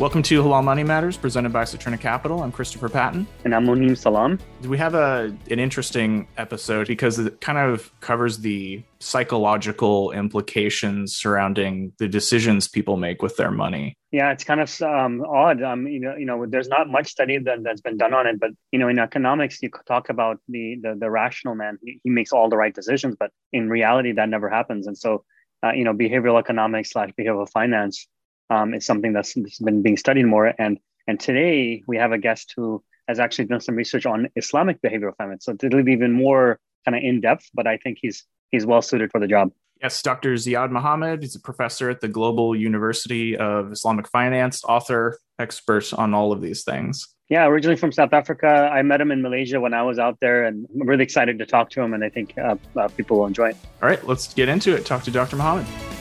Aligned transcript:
Welcome 0.00 0.22
to 0.22 0.42
Halal 0.42 0.64
Money 0.64 0.82
Matters, 0.82 1.18
presented 1.18 1.52
by 1.52 1.64
Saturna 1.64 2.00
Capital. 2.00 2.42
I'm 2.42 2.50
Christopher 2.50 2.88
Patton. 2.88 3.26
And 3.44 3.54
I'm 3.54 3.66
Monem 3.66 3.94
Salam. 3.94 4.38
We 4.66 4.78
have 4.78 4.94
a 4.94 5.36
an 5.50 5.58
interesting 5.58 6.26
episode 6.38 6.86
because 6.86 7.18
it 7.18 7.42
kind 7.42 7.58
of 7.58 7.92
covers 8.00 8.38
the 8.38 8.82
psychological 9.00 10.10
implications 10.12 11.14
surrounding 11.14 11.92
the 11.98 12.08
decisions 12.08 12.66
people 12.66 12.96
make 12.96 13.20
with 13.20 13.36
their 13.36 13.50
money. 13.50 13.92
Yeah, 14.10 14.32
it's 14.32 14.42
kind 14.42 14.62
of 14.62 14.80
um, 14.80 15.20
odd. 15.20 15.62
Um, 15.62 15.86
you 15.86 16.00
know, 16.00 16.16
you 16.16 16.24
know, 16.24 16.46
there's 16.46 16.68
not 16.68 16.88
much 16.88 17.08
study 17.08 17.36
that, 17.36 17.62
that's 17.62 17.82
been 17.82 17.98
done 17.98 18.14
on 18.14 18.26
it, 18.26 18.40
but 18.40 18.52
you 18.72 18.78
know, 18.78 18.88
in 18.88 18.98
economics, 18.98 19.58
you 19.60 19.68
talk 19.86 20.08
about 20.08 20.38
the 20.48 20.78
the, 20.80 20.96
the 20.98 21.10
rational 21.10 21.54
man. 21.54 21.76
He, 21.84 22.00
he 22.04 22.08
makes 22.08 22.32
all 22.32 22.48
the 22.48 22.56
right 22.56 22.74
decisions, 22.74 23.16
but 23.20 23.32
in 23.52 23.68
reality, 23.68 24.12
that 24.12 24.30
never 24.30 24.48
happens. 24.48 24.86
And 24.86 24.96
so, 24.96 25.26
uh, 25.62 25.72
you 25.72 25.84
know, 25.84 25.92
behavioral 25.92 26.38
economics 26.38 26.90
slash 26.90 27.10
behavioral 27.18 27.50
finance 27.50 28.08
um, 28.50 28.74
is 28.74 28.84
something 28.84 29.12
that's, 29.12 29.34
that's 29.34 29.58
been 29.58 29.82
being 29.82 29.96
studied 29.96 30.24
more. 30.24 30.52
And 30.58 30.78
and 31.06 31.18
today 31.18 31.82
we 31.86 31.96
have 31.96 32.12
a 32.12 32.18
guest 32.18 32.52
who 32.56 32.84
has 33.08 33.18
actually 33.18 33.46
done 33.46 33.60
some 33.60 33.74
research 33.74 34.06
on 34.06 34.28
Islamic 34.36 34.80
behavioral 34.82 35.16
finance. 35.16 35.46
So 35.46 35.56
it'll 35.60 35.82
be 35.82 35.92
even 35.92 36.12
more 36.12 36.60
kind 36.84 36.96
of 36.96 37.02
in 37.02 37.20
depth, 37.20 37.48
but 37.54 37.66
I 37.66 37.76
think 37.78 37.98
he's 38.00 38.24
he's 38.50 38.66
well 38.66 38.82
suited 38.82 39.10
for 39.10 39.20
the 39.20 39.26
job. 39.26 39.50
Yes, 39.82 40.02
Dr. 40.02 40.34
Ziyaad 40.34 40.70
Mahomed. 40.70 41.22
He's 41.22 41.34
a 41.34 41.40
professor 41.40 41.88
at 41.88 42.02
the 42.02 42.08
Global 42.08 42.54
University 42.54 43.34
of 43.36 43.72
Islamic 43.72 44.06
Finance, 44.08 44.62
author, 44.64 45.18
expert 45.38 45.94
on 45.94 46.12
all 46.12 46.32
of 46.32 46.42
these 46.42 46.64
things. 46.64 47.08
Yeah, 47.30 47.46
originally 47.46 47.76
from 47.76 47.90
South 47.90 48.12
Africa. 48.12 48.70
I 48.72 48.82
met 48.82 49.00
him 49.00 49.10
in 49.10 49.22
Malaysia 49.22 49.58
when 49.58 49.72
I 49.72 49.82
was 49.82 49.98
out 49.98 50.18
there, 50.20 50.44
and 50.44 50.66
I'm 50.74 50.86
really 50.86 51.04
excited 51.04 51.38
to 51.38 51.46
talk 51.46 51.70
to 51.70 51.80
him, 51.80 51.94
and 51.94 52.04
I 52.04 52.10
think 52.10 52.34
uh, 52.36 52.56
uh, 52.76 52.88
people 52.88 53.18
will 53.18 53.26
enjoy 53.26 53.50
it. 53.50 53.56
All 53.82 53.88
right, 53.88 54.04
let's 54.06 54.34
get 54.34 54.48
into 54.48 54.74
it. 54.74 54.84
Talk 54.84 55.02
to 55.04 55.10
Dr. 55.10 55.36
Mahomed. 55.36 55.99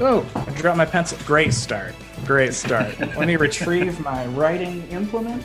Oh, 0.00 0.28
I 0.34 0.50
dropped 0.60 0.76
my 0.76 0.84
pencil. 0.84 1.16
Great 1.24 1.54
start. 1.54 1.94
Great 2.24 2.52
start. 2.52 2.98
Let 2.98 3.28
me 3.28 3.36
retrieve 3.36 4.00
my 4.00 4.26
writing 4.26 4.82
implement 4.88 5.44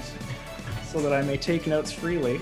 so 0.86 1.00
that 1.02 1.14
I 1.14 1.22
may 1.22 1.38
take 1.38 1.68
notes 1.68 1.92
freely. 1.92 2.42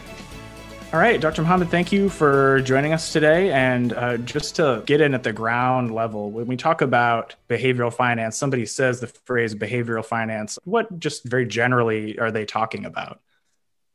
All 0.94 1.02
right, 1.02 1.20
Dr. 1.20 1.44
Mahomed, 1.44 1.70
thank 1.70 1.92
you 1.92 2.08
for 2.08 2.62
joining 2.62 2.94
us 2.94 3.12
today. 3.12 3.52
And 3.52 3.92
uh, 3.92 4.18
just 4.20 4.56
to 4.56 4.84
get 4.86 5.02
in 5.02 5.14
at 5.14 5.24
the 5.24 5.34
ground 5.34 5.94
level, 5.94 6.32
when 6.32 6.48
we 6.48 6.56
talk 6.56 6.82
about 6.82 7.36
behavioral 7.50 7.94
finance, 7.94 8.38
somebody 8.38 8.66
says 8.66 9.02
the 9.02 9.08
phrase 9.08 9.54
behavioral 9.54 10.06
finance. 10.06 10.58
What, 10.64 11.00
just 11.00 11.26
very 11.26 11.46
generally, 11.46 12.18
are 12.20 12.32
they 12.32 12.46
talking 12.46 12.86
about? 12.86 13.20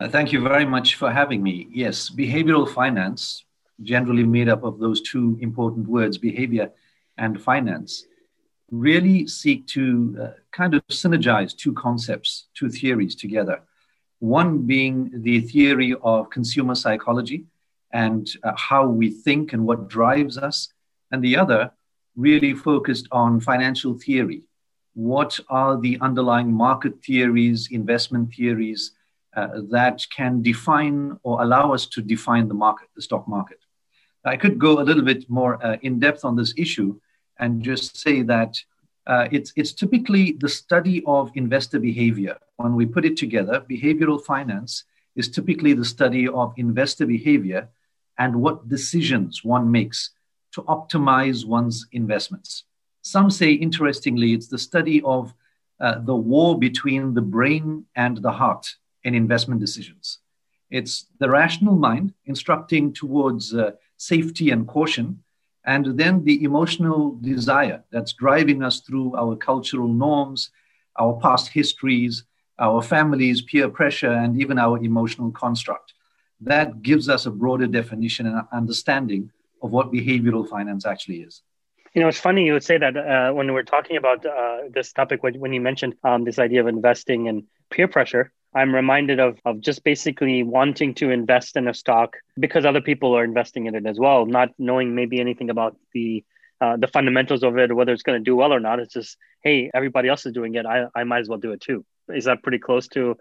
Uh, 0.01 0.09
thank 0.11 0.33
you 0.33 0.43
very 0.43 0.67
much 0.67 0.97
for 0.97 1.11
having 1.11 1.43
me. 1.43 1.67
Yes, 1.73 2.11
behavioral 2.11 2.69
finance, 2.69 3.47
generally 3.83 4.25
made 4.25 4.51
up 4.51 4.65
of 4.65 4.79
those 4.79 5.01
two 5.01 5.39
important 5.41 5.89
words, 5.89 6.19
behavior 6.19 6.71
and 7.19 7.41
finance 7.41 8.07
really 8.71 9.27
seek 9.27 9.67
to 9.67 10.17
uh, 10.21 10.29
kind 10.51 10.75
of 10.75 10.83
synergize 10.89 11.55
two 11.55 11.75
concepts, 11.75 12.49
two 12.55 12.71
theories 12.71 13.15
together. 13.15 13.63
One 14.19 14.67
being 14.67 15.11
the 15.13 15.41
theory 15.41 15.95
of 16.03 16.31
consumer 16.31 16.75
psychology 16.75 17.45
and 17.93 18.27
uh, 18.43 18.53
how 18.57 18.87
we 18.87 19.11
think 19.11 19.53
and 19.53 19.67
what 19.67 19.89
drives 19.89 20.39
us, 20.39 20.73
and 21.11 21.23
the 21.23 21.37
other 21.37 21.71
really 22.17 22.55
focused 22.55 23.09
on 23.13 23.41
financial 23.41 23.99
theory. 23.99 24.43
What 24.95 25.39
are 25.49 25.79
the 25.79 25.99
underlying 26.01 26.53
market 26.53 27.03
theories, 27.05 27.69
investment 27.71 28.35
theories 28.35 28.93
uh, 29.37 29.61
that 29.71 30.05
can 30.15 30.43
define 30.43 31.19
or 31.23 31.43
allow 31.43 31.73
us 31.73 31.87
to 31.87 32.03
define 32.03 32.49
the 32.49 32.55
market, 32.55 32.89
the 32.95 33.03
stock 33.03 33.27
market? 33.29 33.62
I 34.25 34.37
could 34.37 34.59
go 34.59 34.81
a 34.81 34.85
little 34.85 35.03
bit 35.03 35.29
more 35.29 35.65
uh, 35.65 35.77
in 35.83 35.99
depth 35.99 36.25
on 36.25 36.37
this 36.37 36.55
issue, 36.57 36.99
and 37.39 37.63
just 37.63 37.97
say 37.97 38.23
that 38.23 38.57
uh, 39.07 39.27
it's, 39.33 39.53
it's 39.57 39.73
typically 39.73 40.33
the 40.33 40.49
study 40.49 41.03
of 41.07 41.33
investor 41.35 41.81
behavior. 41.81 42.39
When 42.57 42.77
we 42.77 42.87
put 42.87 43.05
it 43.05 43.17
together, 43.17 43.65
behavioral 43.69 44.23
finance 44.25 44.85
is 45.17 45.29
typically 45.29 45.73
the 45.73 45.85
study 45.85 46.29
of 46.29 46.55
investor 46.57 47.07
behavior 47.07 47.69
and 48.19 48.37
what 48.37 48.69
decisions 48.69 49.43
one 49.43 49.71
makes 49.71 50.11
to 50.53 50.63
optimize 50.63 51.45
one's 51.45 51.87
investments. 51.93 52.65
Some 53.01 53.31
say, 53.31 53.53
interestingly, 53.53 54.33
it's 54.35 54.49
the 54.49 54.59
study 54.59 55.03
of 55.03 55.35
uh, 55.81 55.99
the 55.99 56.15
war 56.15 56.57
between 56.57 57.15
the 57.15 57.23
brain 57.23 57.87
and 57.97 58.19
the 58.19 58.31
heart 58.31 58.77
in 59.03 59.15
investment 59.15 59.61
decisions. 59.61 60.19
It's 60.71 61.07
the 61.19 61.29
rational 61.29 61.75
mind 61.75 62.15
instructing 62.27 62.93
towards 62.93 63.53
uh, 63.53 63.73
safety 64.03 64.51
and 64.51 64.67
caution, 64.67 65.23
and 65.65 65.85
then 66.01 66.25
the 66.25 66.43
emotional 66.43 67.17
desire 67.21 67.85
that's 67.93 68.13
driving 68.13 68.63
us 68.63 68.81
through 68.81 69.15
our 69.17 69.37
cultural 69.37 69.89
norms, 69.89 70.51
our 70.97 71.15
past 71.21 71.49
histories, 71.49 72.25
our 72.59 72.83
families, 72.83 73.43
peer 73.43 73.69
pressure, 73.69 74.13
and 74.13 74.41
even 74.41 74.59
our 74.59 74.77
emotional 74.83 75.31
construct. 75.31 75.95
That 76.41 76.83
gives 76.83 77.09
us 77.09 77.27
a 77.27 77.31
broader 77.31 77.69
definition 77.69 78.27
and 78.27 78.43
understanding 78.53 79.31
of 79.63 79.71
what 79.71 79.93
behavioral 79.93 80.49
finance 80.49 80.85
actually 80.85 81.21
is. 81.21 81.43
You 81.95 82.01
know, 82.03 82.09
it's 82.09 82.19
funny 82.19 82.45
you 82.45 82.55
would 82.55 82.65
say 82.65 82.79
that 82.79 82.97
uh, 82.97 83.33
when 83.33 83.53
we're 83.53 83.71
talking 83.77 83.97
about 83.97 84.27
uh, 84.27 84.63
this 84.75 84.93
topic, 84.93 85.23
when, 85.23 85.53
you 85.53 85.61
mentioned 85.61 85.95
um, 86.03 86.25
this 86.25 86.39
idea 86.39 86.61
of 86.61 86.67
investing 86.67 87.29
and 87.29 87.45
peer 87.71 87.87
pressure, 87.87 88.33
I'm 88.55 88.75
reminded 88.75 89.19
of, 89.19 89.39
of 89.45 89.61
just 89.61 89.83
basically 89.83 90.43
wanting 90.43 90.95
to 90.95 91.11
invest 91.11 91.57
in 91.57 91.69
a 91.69 91.75
stock 91.75 92.17
because 92.39 92.65
other 92.65 92.81
people 92.81 93.17
are 93.17 93.25
investing 93.25 93.67
in 93.67 93.75
it 93.75 93.87
as 93.87 93.99
well, 93.99 94.27
not 94.27 94.51
knowing 94.59 94.95
maybe 94.95 95.21
anything 95.21 95.51
about 95.51 95.77
the 95.95 96.25
uh, 96.61 96.77
the 96.77 96.87
fundamentals 96.87 97.43
of 97.43 97.59
it 97.59 97.75
whether 97.75 97.93
it's 97.93 98.05
going 98.05 98.17
to 98.17 98.25
do 98.25 98.37
well 98.37 98.53
or 98.53 98.61
not. 98.61 98.79
It's 98.79 98.95
just, 98.95 99.17
hey, 99.43 99.69
everybody 99.75 100.09
else 100.09 100.25
is 100.27 100.33
doing 100.33 100.55
it. 100.55 100.65
I, 100.65 100.87
I 100.95 101.03
might 101.03 101.19
as 101.19 101.29
well 101.29 101.39
do 101.39 101.51
it 101.51 101.61
too. 101.61 101.85
Is 102.09 102.27
that 102.27 102.43
pretty 102.45 102.61
close 102.61 102.87
to, 102.89 103.17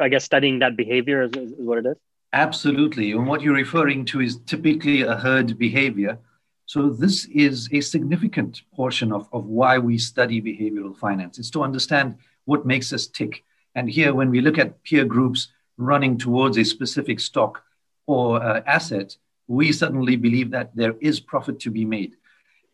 I 0.00 0.08
guess, 0.08 0.24
studying 0.24 0.60
that 0.60 0.78
behavior 0.78 1.22
is, 1.22 1.32
is 1.32 1.52
what 1.58 1.76
it 1.76 1.86
is? 1.86 1.96
Absolutely. 2.32 3.12
And 3.12 3.26
what 3.26 3.42
you're 3.42 3.54
referring 3.54 4.06
to 4.06 4.22
is 4.22 4.38
typically 4.46 5.02
a 5.02 5.14
herd 5.14 5.58
behavior. 5.58 6.18
So, 6.64 6.88
this 6.88 7.26
is 7.26 7.68
a 7.72 7.80
significant 7.80 8.62
portion 8.74 9.12
of, 9.12 9.28
of 9.32 9.44
why 9.44 9.78
we 9.78 9.98
study 9.98 10.40
behavioral 10.40 10.96
finance. 10.96 11.38
It's 11.38 11.50
to 11.50 11.62
understand 11.62 12.16
what 12.46 12.64
makes 12.64 12.92
us 12.92 13.06
tick 13.06 13.44
and 13.76 13.90
here, 13.90 14.14
when 14.14 14.30
we 14.30 14.40
look 14.40 14.58
at 14.58 14.82
peer 14.84 15.04
groups 15.04 15.48
running 15.76 16.16
towards 16.16 16.56
a 16.56 16.64
specific 16.64 17.20
stock 17.20 17.62
or 18.06 18.42
uh, 18.42 18.62
asset, 18.66 19.14
we 19.48 19.70
suddenly 19.70 20.16
believe 20.16 20.50
that 20.50 20.74
there 20.74 20.94
is 21.00 21.20
profit 21.20 21.60
to 21.60 21.70
be 21.70 21.84
made. 21.84 22.16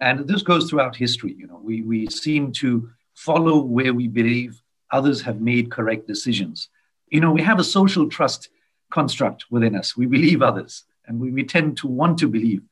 And 0.01 0.29
this 0.29 0.43
goes 0.43 0.71
throughout 0.71 0.95
history. 0.95 1.35
You 1.37 1.49
know, 1.49 1.61
we, 1.61 1.83
we 1.83 2.07
seem 2.07 2.53
to 2.53 2.89
follow 3.15 3.59
where 3.59 3.93
we 3.93 4.07
believe 4.07 4.63
others 4.93 5.21
have 5.23 5.41
made 5.41 5.73
correct 5.73 6.07
decisions. 6.07 6.69
You 7.11 7.21
know, 7.21 7.33
we 7.33 7.43
have 7.43 7.59
a 7.59 7.65
social 7.65 8.09
trust 8.09 8.49
construct 8.91 9.47
within 9.51 9.75
us. 9.75 9.97
We 9.97 10.07
believe 10.07 10.41
others, 10.41 10.85
and 11.07 11.19
we, 11.19 11.33
we 11.33 11.43
tend 11.43 11.79
to 11.79 11.89
want 11.89 12.19
to 12.19 12.29
believe 12.29 12.63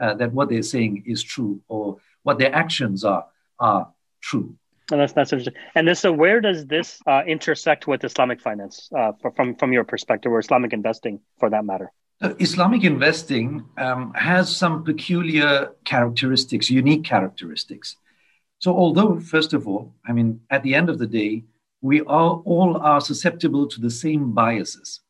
uh, 0.00 0.14
that 0.14 0.32
what 0.32 0.48
they're 0.48 0.62
saying 0.62 1.04
is 1.06 1.22
true 1.22 1.60
or 1.68 1.98
what 2.24 2.38
their 2.38 2.52
actions 2.52 3.04
are 3.04 3.26
are 3.60 3.88
true. 4.20 4.56
And 4.90 5.00
that's 5.00 5.12
that's 5.12 5.32
interesting. 5.32 5.54
And 5.74 5.88
this, 5.88 6.00
so 6.00 6.12
where 6.12 6.40
does 6.40 6.66
this 6.66 7.00
uh, 7.06 7.22
intersect 7.26 7.86
with 7.88 8.04
Islamic 8.04 8.40
finance 8.40 8.88
uh, 8.96 9.12
from 9.34 9.56
from 9.56 9.72
your 9.72 9.84
perspective, 9.84 10.30
or 10.30 10.38
Islamic 10.38 10.72
investing, 10.72 11.20
for 11.38 11.50
that 11.50 11.64
matter? 11.64 11.92
Islamic 12.38 12.84
investing 12.84 13.64
um, 13.76 14.14
has 14.14 14.54
some 14.54 14.84
peculiar 14.84 15.72
characteristics, 15.84 16.70
unique 16.70 17.04
characteristics. 17.04 17.96
So, 18.58 18.74
although 18.74 19.20
first 19.20 19.52
of 19.52 19.68
all, 19.68 19.94
I 20.06 20.12
mean, 20.12 20.40
at 20.50 20.62
the 20.62 20.74
end 20.74 20.88
of 20.88 20.98
the 20.98 21.06
day, 21.06 21.44
we 21.82 22.00
are 22.02 22.40
all 22.44 22.78
are 22.78 23.00
susceptible 23.00 23.66
to 23.66 23.80
the 23.80 23.90
same 23.90 24.32
biases, 24.32 25.00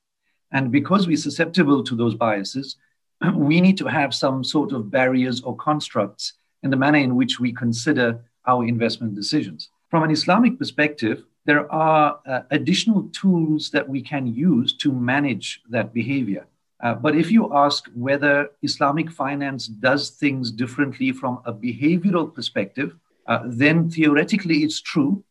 and 0.53 0.73
because 0.73 1.07
we're 1.07 1.17
susceptible 1.19 1.85
to 1.85 1.95
those 1.95 2.15
biases, 2.15 2.77
we 3.35 3.61
need 3.61 3.77
to 3.79 3.87
have 3.87 4.15
some 4.15 4.43
sort 4.43 4.73
of 4.73 4.91
barriers 4.91 5.43
or 5.43 5.55
constructs 5.57 6.33
in 6.63 6.71
the 6.71 6.77
manner 6.77 6.99
in 6.99 7.15
which 7.15 7.39
we 7.39 7.53
consider 7.53 8.25
our 8.47 8.65
investment 8.65 9.15
decisions. 9.15 9.71
From 9.91 10.03
an 10.03 10.11
Islamic 10.11 10.59
perspective, 10.59 11.25
there 11.45 11.71
are 11.73 12.19
uh, 12.27 12.41
additional 12.51 13.09
tools 13.13 13.71
that 13.71 13.89
we 13.89 14.03
can 14.03 14.27
use 14.27 14.77
to 14.79 14.91
manage 14.93 15.63
that 15.71 15.95
behavior. 15.95 16.47
Uh, 16.83 16.95
but 16.95 17.15
if 17.15 17.31
you 17.31 17.55
ask 17.55 17.89
whether 17.95 18.51
Islamic 18.63 19.11
finance 19.11 19.69
does 19.69 20.11
things 20.11 20.51
differently 20.51 21.13
from 21.13 21.41
a 21.47 21.53
behavioral 21.53 22.35
perspective, 22.35 22.97
uh, 23.29 23.43
then 23.47 23.89
theoretically 23.89 24.59
it's 24.59 24.81
true. 24.81 25.23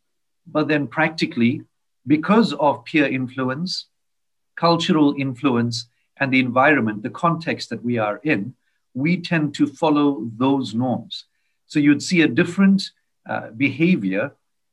But 0.46 0.68
then 0.68 0.86
practically, 0.86 1.62
because 2.06 2.54
of 2.54 2.84
peer 2.86 3.06
influence, 3.06 3.86
cultural 4.56 5.14
influence, 5.18 5.86
and 6.18 6.32
the 6.32 6.40
environment, 6.40 7.02
the 7.02 7.10
context 7.10 7.68
that 7.68 7.84
we 7.84 7.98
are 7.98 8.20
in, 8.24 8.54
we 8.94 9.20
tend 9.20 9.54
to 9.56 9.66
follow 9.66 10.30
those 10.38 10.74
norms. 10.74 11.26
So 11.66 11.78
you'd 11.78 12.02
see 12.02 12.22
a 12.22 12.28
different 12.28 12.90
uh, 13.28 13.50
behavior 13.50 14.32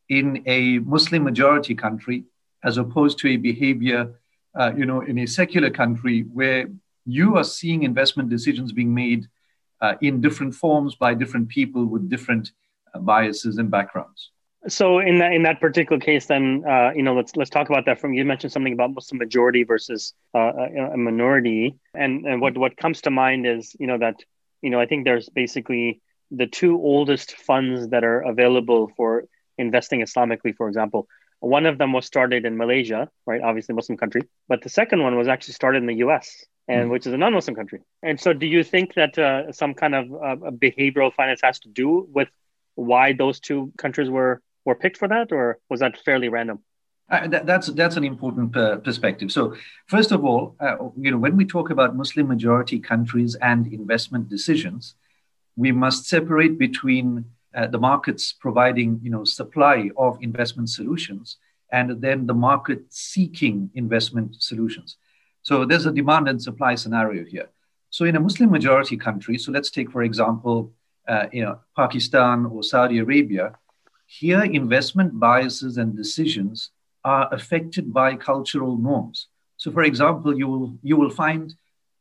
in 0.09 0.43
a 0.45 0.79
Muslim 0.79 1.23
majority 1.23 1.75
country 1.75 2.25
as 2.63 2.77
opposed 2.77 3.17
to 3.19 3.27
a 3.29 3.37
behavior, 3.37 4.13
uh, 4.55 4.71
you 4.75 4.85
know, 4.85 5.01
in 5.01 5.19
a 5.19 5.25
secular 5.25 5.69
country 5.69 6.21
where 6.33 6.67
you 7.05 7.37
are 7.37 7.43
seeing 7.43 7.83
investment 7.83 8.29
decisions 8.29 8.71
being 8.71 8.93
made 8.93 9.27
uh, 9.81 9.95
in 10.01 10.21
different 10.21 10.55
forms 10.55 10.95
by 10.95 11.13
different 11.13 11.49
people 11.49 11.85
with 11.85 12.09
different 12.09 12.51
uh, 12.93 12.99
biases 12.99 13.57
and 13.57 13.69
backgrounds. 13.69 14.31
So 14.67 14.99
in 14.99 15.17
that 15.17 15.33
in 15.33 15.43
that 15.43 15.59
particular 15.59 15.99
case, 15.99 16.27
then 16.27 16.63
uh, 16.65 16.91
you 16.95 17.03
know 17.03 17.13
let's 17.13 17.35
let's 17.35 17.49
talk 17.49 17.69
about 17.69 17.85
that. 17.85 17.99
From 17.99 18.13
you 18.13 18.23
mentioned 18.23 18.53
something 18.53 18.71
about 18.71 18.93
Muslim 18.93 19.17
majority 19.17 19.63
versus 19.63 20.13
uh, 20.33 20.53
a, 20.93 20.97
minority, 20.97 21.75
and 21.93 22.25
and 22.25 22.39
what 22.39 22.57
what 22.57 22.77
comes 22.77 23.01
to 23.01 23.11
mind 23.11 23.45
is 23.45 23.75
you 23.77 23.87
know 23.87 23.97
that 23.97 24.23
you 24.61 24.69
know 24.69 24.79
I 24.79 24.85
think 24.85 25.03
there's 25.03 25.27
basically 25.27 26.01
the 26.31 26.47
two 26.47 26.81
oldest 26.81 27.33
funds 27.33 27.89
that 27.89 28.05
are 28.05 28.21
available 28.21 28.89
for 28.95 29.25
investing 29.57 30.01
Islamically, 30.01 30.55
for 30.55 30.67
example. 30.67 31.07
One 31.39 31.65
of 31.65 31.77
them 31.77 31.91
was 31.91 32.05
started 32.05 32.45
in 32.45 32.57
Malaysia, 32.57 33.09
right? 33.25 33.41
Obviously, 33.41 33.75
Muslim 33.75 33.97
country, 33.97 34.21
but 34.47 34.61
the 34.61 34.69
second 34.69 35.03
one 35.03 35.17
was 35.17 35.27
actually 35.27 35.55
started 35.55 35.79
in 35.79 35.87
the 35.87 35.95
U.S. 36.05 36.45
and 36.69 36.87
mm. 36.87 36.91
which 36.91 37.05
is 37.05 37.13
a 37.13 37.17
non-Muslim 37.17 37.55
country. 37.55 37.81
And 38.01 38.19
so, 38.19 38.31
do 38.31 38.45
you 38.45 38.63
think 38.63 38.93
that 38.93 39.17
uh, 39.17 39.51
some 39.51 39.73
kind 39.73 39.93
of 39.93 40.05
uh, 40.13 40.51
behavioral 40.51 41.13
finance 41.13 41.41
has 41.43 41.59
to 41.59 41.69
do 41.69 42.07
with 42.13 42.29
why 42.75 43.13
those 43.13 43.39
two 43.39 43.73
countries 43.77 44.09
were 44.09 44.41
were 44.65 44.75
picked 44.75 44.97
for 44.97 45.09
that, 45.09 45.31
or 45.31 45.59
was 45.69 45.81
that 45.81 45.97
fairly 46.05 46.29
random? 46.29 46.59
Uh, 47.09 47.27
that, 47.27 47.45
that's 47.45 47.67
that's 47.67 47.97
an 47.97 48.03
important 48.03 48.55
uh, 48.55 48.77
perspective. 48.77 49.31
So, 49.31 49.55
first 49.87 50.11
of 50.11 50.23
all, 50.23 50.55
uh, 50.59 50.77
you 50.97 51.11
know, 51.11 51.17
when 51.17 51.35
we 51.35 51.45
talk 51.45 51.69
about 51.69 51.95
Muslim 51.95 52.27
majority 52.27 52.79
countries 52.79 53.35
and 53.35 53.67
investment 53.67 54.29
decisions, 54.29 54.95
we 55.55 55.71
must 55.71 56.05
separate 56.05 56.57
between 56.57 57.25
uh, 57.55 57.67
the 57.67 57.79
markets 57.79 58.33
providing, 58.33 58.99
you 59.03 59.09
know, 59.09 59.23
supply 59.23 59.89
of 59.97 60.17
investment 60.21 60.69
solutions 60.69 61.37
and 61.71 62.01
then 62.01 62.27
the 62.27 62.33
market 62.33 62.81
seeking 62.89 63.69
investment 63.75 64.41
solutions. 64.41 64.97
So, 65.41 65.65
there's 65.65 65.85
a 65.85 65.91
demand 65.91 66.27
and 66.29 66.41
supply 66.41 66.75
scenario 66.75 67.25
here. 67.25 67.49
So, 67.89 68.05
in 68.05 68.15
a 68.15 68.19
Muslim 68.19 68.49
majority 68.49 68.97
country, 68.97 69.37
so 69.37 69.51
let's 69.51 69.71
take 69.71 69.91
for 69.91 70.03
example, 70.03 70.71
uh, 71.07 71.27
you 71.31 71.43
know, 71.43 71.59
Pakistan 71.75 72.45
or 72.45 72.63
Saudi 72.63 72.99
Arabia 72.99 73.53
here, 74.05 74.43
investment 74.43 75.19
biases 75.19 75.77
and 75.77 75.95
decisions 75.95 76.69
are 77.03 77.33
affected 77.33 77.91
by 77.91 78.15
cultural 78.15 78.77
norms. 78.77 79.27
So, 79.57 79.71
for 79.71 79.83
example, 79.83 80.37
you 80.37 80.47
will, 80.47 80.77
you 80.83 80.97
will 80.97 81.09
find 81.09 81.53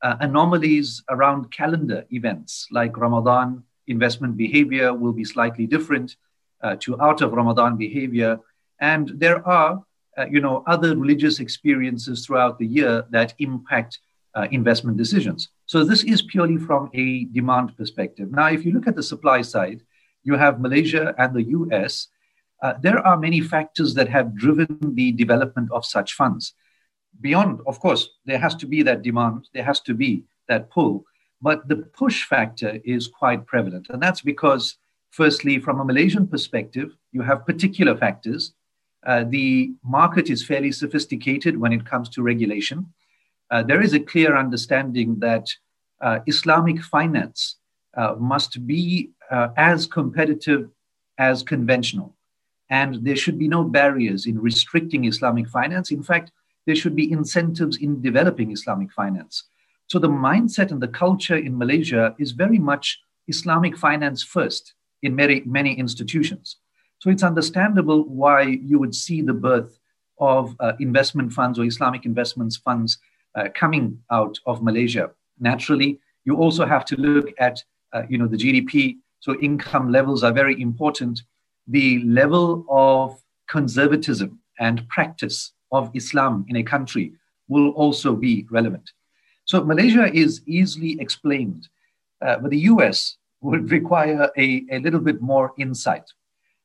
uh, 0.02 0.16
anomalies 0.20 1.02
around 1.08 1.50
calendar 1.50 2.05
events 2.10 2.66
like 2.70 2.96
Ramadan. 2.96 3.62
Investment 3.88 4.37
behavior 4.37 4.94
will 4.94 5.12
be 5.12 5.25
slightly 5.25 5.67
different 5.67 6.17
uh, 6.62 6.76
to 6.81 7.00
out 7.00 7.20
of 7.20 7.32
Ramadan 7.32 7.76
behavior. 7.76 8.38
And 8.81 9.12
there 9.17 9.46
are, 9.46 9.82
uh, 10.17 10.26
you 10.31 10.40
know, 10.40 10.62
other 10.67 10.96
religious 10.96 11.40
experiences 11.40 12.25
throughout 12.25 12.58
the 12.58 12.67
year 12.67 13.05
that 13.11 13.34
impact 13.38 13.99
uh, 14.34 14.46
investment 14.50 14.96
decisions. 14.96 15.49
So 15.67 15.84
this 15.84 16.05
is 16.05 16.23
purely 16.23 16.56
from 16.56 16.90
a 16.94 17.25
demand 17.25 17.76
perspective. 17.76 18.31
Now, 18.31 18.49
if 18.49 18.64
you 18.64 18.73
look 18.73 18.87
at 18.87 18.96
the 18.96 19.02
supply 19.02 19.43
side, 19.43 19.82
you 20.25 20.34
have 20.37 20.61
Malaysia 20.61 21.14
and 21.19 21.34
the 21.34 21.43
US, 21.43 22.08
uh, 22.62 22.75
there 22.81 23.05
are 23.05 23.17
many 23.17 23.40
factors 23.40 23.94
that 23.94 24.08
have 24.08 24.37
driven 24.37 24.94
the 24.94 25.12
development 25.12 25.70
of 25.73 25.84
such 25.84 26.14
funds. 26.14 26.55
Beyond, 27.20 27.61
of 27.67 27.81
course, 27.81 28.08
there 28.25 28.38
has 28.38 28.55
to 28.56 28.67
be 28.67 28.82
that 28.82 29.02
demand, 29.02 29.49
there 29.52 29.64
has 29.64 29.81
to 29.81 29.94
be 29.94 30.25
that 30.49 30.70
pull, 30.70 31.05
but 31.43 31.67
the 31.69 31.77
push 31.77 32.25
factor 32.25 32.79
is 32.85 33.09
quite 33.09 33.44
prevalent. 33.47 33.89
And 33.91 34.00
that's 34.00 34.23
because, 34.23 34.77
firstly, 35.11 35.59
from 35.59 35.81
a 35.81 35.85
Malaysian 35.85 36.27
perspective, 36.29 36.97
you 37.11 37.23
have 37.23 37.44
particular 37.44 37.97
factors. 37.97 38.55
Uh, 39.05 39.25
the 39.29 39.73
market 39.83 40.31
is 40.31 40.47
fairly 40.47 40.71
sophisticated 40.71 41.59
when 41.59 41.73
it 41.73 41.85
comes 41.85 42.09
to 42.11 42.23
regulation. 42.23 42.87
Uh, 43.50 43.62
there 43.62 43.83
is 43.83 43.93
a 43.93 44.00
clear 44.00 44.37
understanding 44.37 45.19
that 45.19 45.47
uh, 46.00 46.21
Islamic 46.27 46.81
finance 46.81 47.56
uh, 47.97 48.15
must 48.19 48.67
be 48.67 49.11
uh, 49.31 49.49
as 49.56 49.87
competitive 49.87 50.71
as 51.19 51.43
conventional. 51.43 52.15
And 52.71 53.05
there 53.05 53.17
should 53.17 53.39
be 53.39 53.49
no 53.49 53.65
barriers 53.65 54.27
in 54.27 54.41
restricting 54.41 55.05
Islamic 55.05 55.49
finance. 55.49 55.91
In 55.91 56.03
fact, 56.03 56.31
there 56.67 56.77
should 56.77 56.97
be 56.97 57.11
incentives 57.11 57.77
in 57.77 58.00
developing 58.00 58.53
Islamic 58.53 58.93
finance. 58.93 59.44
So 59.93 59.99
the 59.99 60.09
mindset 60.09 60.71
and 60.71 60.81
the 60.81 60.89
culture 60.89 61.37
in 61.37 61.59
Malaysia 61.59 62.15
is 62.19 62.33
very 62.33 62.59
much 62.59 62.99
Islamic 63.29 63.77
finance 63.77 64.23
first 64.23 64.73
in 65.03 65.15
many, 65.15 65.43
many 65.44 65.75
institutions. 65.79 66.56
So 66.99 67.11
it's 67.11 67.23
understandable 67.23 68.05
why 68.05 68.41
you 68.71 68.79
would 68.79 68.94
see 68.94 69.21
the 69.21 69.35
birth 69.35 69.79
of 70.19 70.56
uh, 70.61 70.73
investment 70.81 71.35
funds 71.35 71.59
or 71.59 71.67
Islamic 71.67 72.06
investments 72.06 72.56
funds 72.56 72.97
uh, 73.35 73.49
coming 73.55 73.99
out 74.11 74.39
of 74.47 74.62
Malaysia. 74.62 75.11
Naturally, 75.39 76.00
you 76.25 76.37
also 76.37 76.65
have 76.65 76.87
to 76.87 76.97
look 76.97 77.29
at 77.39 77.62
uh, 77.93 78.05
you 78.09 78.17
know 78.17 78.27
the 78.27 78.39
GDP 78.39 78.97
so 79.21 79.39
income 79.41 79.93
levels 79.93 80.25
are 80.25 80.33
very 80.33 80.59
important. 80.59 81.21
The 81.69 82.03
level 82.05 82.65
of 82.71 83.23
conservatism 83.47 84.41
and 84.59 84.89
practice 84.89 85.53
of 85.71 85.91
Islam 85.93 86.47
in 86.49 86.56
a 86.56 86.62
country 86.62 87.12
will 87.47 87.69
also 87.73 88.17
be 88.17 88.47
relevant. 88.50 88.91
So 89.52 89.62
Malaysia 89.62 90.10
is 90.10 90.40
easily 90.46 90.96
explained, 90.99 91.69
uh, 92.25 92.38
but 92.38 92.50
the 92.50 92.64
US 92.72 93.19
would 93.43 93.70
require 93.70 94.31
a, 94.38 94.64
a 94.70 94.78
little 94.78 94.99
bit 94.99 95.20
more 95.20 95.52
insight. 95.58 96.10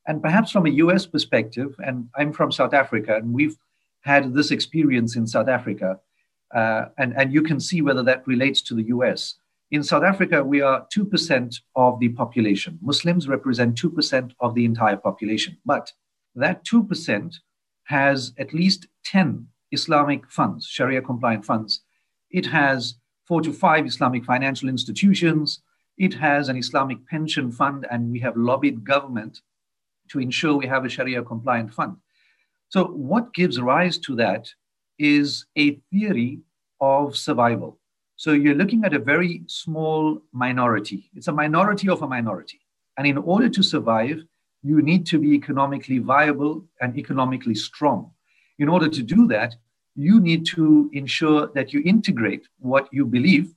And 0.07 0.21
perhaps 0.21 0.51
from 0.51 0.67
a 0.67 0.75
US 0.85 1.05
perspective, 1.05 1.75
and 1.79 2.07
I'm 2.15 2.31
from 2.31 2.49
South 2.49 2.73
Africa, 2.73 3.17
and 3.17 3.33
we've 3.33 3.57
had 4.03 4.33
this 4.33 4.51
experience 4.51 5.17
in 5.17 5.27
South 5.27 5.49
Africa, 5.49 5.99
uh, 6.55 6.85
and, 6.97 7.13
and 7.17 7.33
you 7.33 7.41
can 7.41 7.59
see 7.59 7.81
whether 7.81 8.03
that 8.03 8.25
relates 8.25 8.61
to 8.61 8.73
the 8.73 8.85
US. 8.95 9.35
In 9.69 9.83
South 9.83 10.03
Africa, 10.03 10.41
we 10.41 10.61
are 10.61 10.87
2% 10.95 11.59
of 11.75 11.99
the 11.99 12.07
population. 12.07 12.79
Muslims 12.81 13.27
represent 13.27 13.75
2% 13.75 14.31
of 14.39 14.55
the 14.55 14.63
entire 14.63 14.95
population. 14.95 15.57
But 15.65 15.91
that 16.35 16.63
2% 16.63 17.35
has 17.83 18.31
at 18.37 18.53
least 18.53 18.87
10 19.03 19.45
Islamic 19.73 20.31
funds, 20.31 20.65
Sharia 20.65 21.01
compliant 21.01 21.43
funds. 21.43 21.81
It 22.31 22.45
has 22.47 22.95
four 23.27 23.41
to 23.41 23.53
five 23.53 23.85
Islamic 23.85 24.25
financial 24.25 24.69
institutions. 24.69 25.61
It 25.97 26.13
has 26.13 26.49
an 26.49 26.57
Islamic 26.57 27.05
pension 27.07 27.51
fund, 27.51 27.87
and 27.89 28.11
we 28.11 28.19
have 28.19 28.37
lobbied 28.37 28.83
government 28.83 29.41
to 30.09 30.19
ensure 30.19 30.55
we 30.55 30.67
have 30.67 30.85
a 30.85 30.89
Sharia 30.89 31.23
compliant 31.23 31.73
fund. 31.73 31.97
So, 32.69 32.85
what 32.85 33.33
gives 33.33 33.59
rise 33.59 33.97
to 33.99 34.15
that 34.17 34.49
is 34.99 35.45
a 35.57 35.75
theory 35.91 36.39
of 36.79 37.15
survival. 37.17 37.79
So 38.15 38.31
you're 38.31 38.55
looking 38.55 38.83
at 38.83 38.93
a 38.93 38.99
very 38.99 39.43
small 39.47 40.21
minority. 40.31 41.09
It's 41.13 41.27
a 41.27 41.31
minority 41.31 41.87
of 41.89 42.01
a 42.01 42.07
minority. 42.07 42.59
And 42.97 43.05
in 43.05 43.17
order 43.17 43.47
to 43.49 43.61
survive, 43.61 44.23
you 44.63 44.81
need 44.81 45.05
to 45.07 45.19
be 45.19 45.33
economically 45.33 45.99
viable 45.99 46.65
and 46.81 46.97
economically 46.97 47.53
strong. 47.53 48.11
In 48.57 48.69
order 48.69 48.89
to 48.89 49.03
do 49.03 49.27
that, 49.27 49.55
you 49.97 50.21
need 50.21 50.45
to 50.45 50.89
ensure 50.93 51.47
that 51.55 51.73
you 51.73 51.81
integrate 51.83 52.47
what 52.59 52.87
you 52.93 53.05
believe 53.05 53.53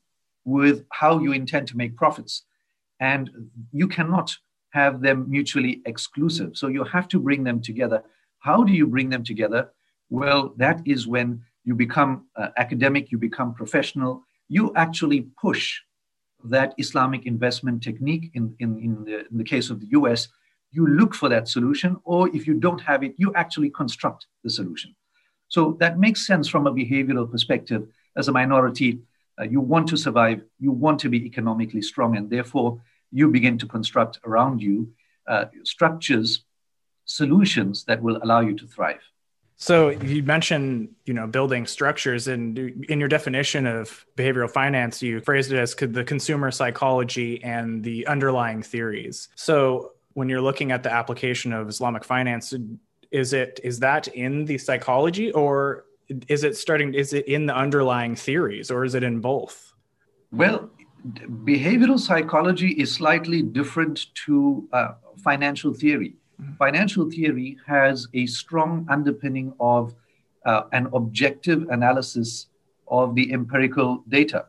with 0.46 0.84
how 0.90 1.20
you 1.20 1.32
intend 1.32 1.68
to 1.68 1.76
make 1.76 1.94
profits. 1.94 2.44
And 2.98 3.30
you 3.72 3.86
cannot 3.86 4.36
have 4.70 5.02
them 5.02 5.26
mutually 5.28 5.82
exclusive. 5.84 6.56
So 6.56 6.68
you 6.68 6.82
have 6.84 7.08
to 7.08 7.20
bring 7.20 7.44
them 7.44 7.60
together. 7.60 8.02
How 8.38 8.64
do 8.64 8.72
you 8.72 8.86
bring 8.86 9.10
them 9.10 9.22
together? 9.22 9.70
Well, 10.08 10.54
that 10.56 10.80
is 10.86 11.06
when 11.06 11.42
you 11.64 11.74
become 11.74 12.26
uh, 12.36 12.48
academic, 12.56 13.12
you 13.12 13.18
become 13.18 13.54
professional, 13.54 14.24
you 14.48 14.72
actually 14.76 15.26
push 15.40 15.78
that 16.44 16.74
Islamic 16.78 17.26
investment 17.26 17.82
technique 17.82 18.30
in, 18.32 18.56
in, 18.60 18.80
in, 18.80 19.04
the, 19.04 19.26
in 19.30 19.36
the 19.36 19.44
case 19.44 19.68
of 19.68 19.80
the 19.80 19.88
US, 19.90 20.28
you 20.72 20.86
look 20.86 21.14
for 21.14 21.28
that 21.28 21.48
solution, 21.48 21.98
or 22.04 22.34
if 22.34 22.46
you 22.46 22.54
don't 22.54 22.80
have 22.80 23.02
it, 23.02 23.14
you 23.18 23.32
actually 23.34 23.68
construct 23.68 24.26
the 24.42 24.48
solution. 24.50 24.94
So 25.50 25.76
that 25.80 25.98
makes 25.98 26.26
sense 26.26 26.48
from 26.48 26.66
a 26.66 26.72
behavioral 26.72 27.30
perspective. 27.30 27.86
As 28.16 28.28
a 28.28 28.32
minority, 28.32 29.00
uh, 29.38 29.44
you 29.44 29.60
want 29.60 29.88
to 29.88 29.96
survive, 29.96 30.42
you 30.58 30.72
want 30.72 30.98
to 31.00 31.08
be 31.08 31.26
economically 31.26 31.82
strong, 31.82 32.16
and 32.16 32.30
therefore 32.30 32.80
you 33.10 33.28
begin 33.28 33.58
to 33.58 33.66
construct 33.66 34.20
around 34.24 34.62
you 34.62 34.92
uh, 35.26 35.46
structures, 35.64 36.44
solutions 37.04 37.84
that 37.84 38.00
will 38.00 38.18
allow 38.22 38.40
you 38.40 38.56
to 38.56 38.66
thrive. 38.66 39.02
So 39.56 39.90
you 39.90 40.22
mentioned, 40.22 40.94
you 41.04 41.12
know, 41.12 41.26
building 41.26 41.66
structures, 41.66 42.28
and 42.28 42.58
in 42.88 42.98
your 42.98 43.08
definition 43.08 43.66
of 43.66 44.06
behavioral 44.16 44.50
finance, 44.50 45.02
you 45.02 45.20
phrased 45.20 45.52
it 45.52 45.58
as 45.58 45.74
the 45.74 46.04
consumer 46.04 46.50
psychology 46.50 47.42
and 47.44 47.84
the 47.84 48.06
underlying 48.06 48.62
theories. 48.62 49.28
So 49.34 49.92
when 50.14 50.28
you're 50.28 50.40
looking 50.40 50.72
at 50.72 50.82
the 50.82 50.92
application 50.92 51.52
of 51.52 51.68
Islamic 51.68 52.04
finance, 52.04 52.54
is 53.10 53.32
it 53.32 53.60
is 53.64 53.78
that 53.80 54.08
in 54.08 54.44
the 54.44 54.58
psychology, 54.58 55.32
or 55.32 55.84
is 56.28 56.44
it 56.44 56.56
starting? 56.56 56.94
Is 56.94 57.12
it 57.12 57.26
in 57.26 57.46
the 57.46 57.56
underlying 57.56 58.14
theories, 58.16 58.70
or 58.70 58.84
is 58.84 58.94
it 58.94 59.02
in 59.02 59.20
both? 59.20 59.72
Well, 60.32 60.70
behavioral 61.44 61.98
psychology 61.98 62.68
is 62.68 62.92
slightly 62.92 63.42
different 63.42 64.06
to 64.26 64.68
uh, 64.72 64.92
financial 65.16 65.72
theory 65.74 66.14
financial 66.58 67.10
theory 67.10 67.58
has 67.66 68.06
a 68.14 68.26
strong 68.26 68.86
underpinning 68.90 69.52
of 69.60 69.94
uh, 70.46 70.62
an 70.72 70.88
objective 70.92 71.68
analysis 71.70 72.46
of 72.88 73.14
the 73.14 73.32
empirical 73.32 74.02
data. 74.08 74.46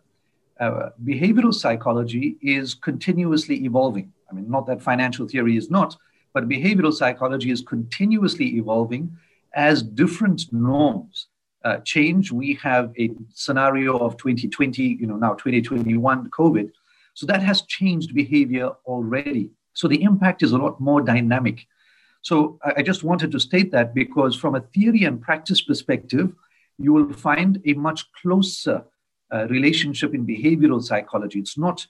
uh, 0.59 0.89
behavioral 1.03 1.53
psychology 1.53 2.37
is 2.41 2.75
continuously 2.75 3.63
evolving. 3.65 4.13
I 4.29 4.35
mean, 4.35 4.49
not 4.49 4.67
that 4.67 4.81
financial 4.81 5.27
theory 5.27 5.57
is 5.57 5.71
not, 5.71 5.97
but 6.33 6.47
behavioral 6.47 6.93
psychology 6.93 7.51
is 7.51 7.61
continuously 7.61 8.55
evolving 8.57 9.15
as 9.53 9.83
different 9.83 10.51
norms 10.51 11.27
uh, 11.63 11.77
change. 11.79 12.31
We 12.31 12.55
have 12.55 12.93
a 12.97 13.11
scenario 13.33 13.97
of 13.97 14.17
2020, 14.17 14.81
you 14.83 15.07
know, 15.07 15.17
now 15.17 15.33
2021 15.33 16.29
COVID. 16.29 16.71
So 17.13 17.25
that 17.25 17.43
has 17.43 17.63
changed 17.63 18.15
behavior 18.15 18.71
already. 18.85 19.49
So 19.73 19.87
the 19.87 20.01
impact 20.01 20.43
is 20.43 20.53
a 20.53 20.57
lot 20.57 20.79
more 20.79 21.01
dynamic. 21.01 21.67
So 22.21 22.59
I 22.63 22.83
just 22.83 23.03
wanted 23.03 23.31
to 23.31 23.39
state 23.39 23.71
that 23.71 23.93
because 23.93 24.35
from 24.35 24.55
a 24.55 24.61
theory 24.61 25.03
and 25.03 25.21
practice 25.21 25.61
perspective, 25.61 26.33
you 26.77 26.93
will 26.93 27.13
find 27.13 27.61
a 27.65 27.73
much 27.73 28.05
closer 28.13 28.83
uh, 29.33 29.47
relationship 29.47 30.13
in 30.13 30.25
behavioral 30.25 30.83
psychology. 30.83 31.39
It's 31.39 31.57
not 31.57 31.85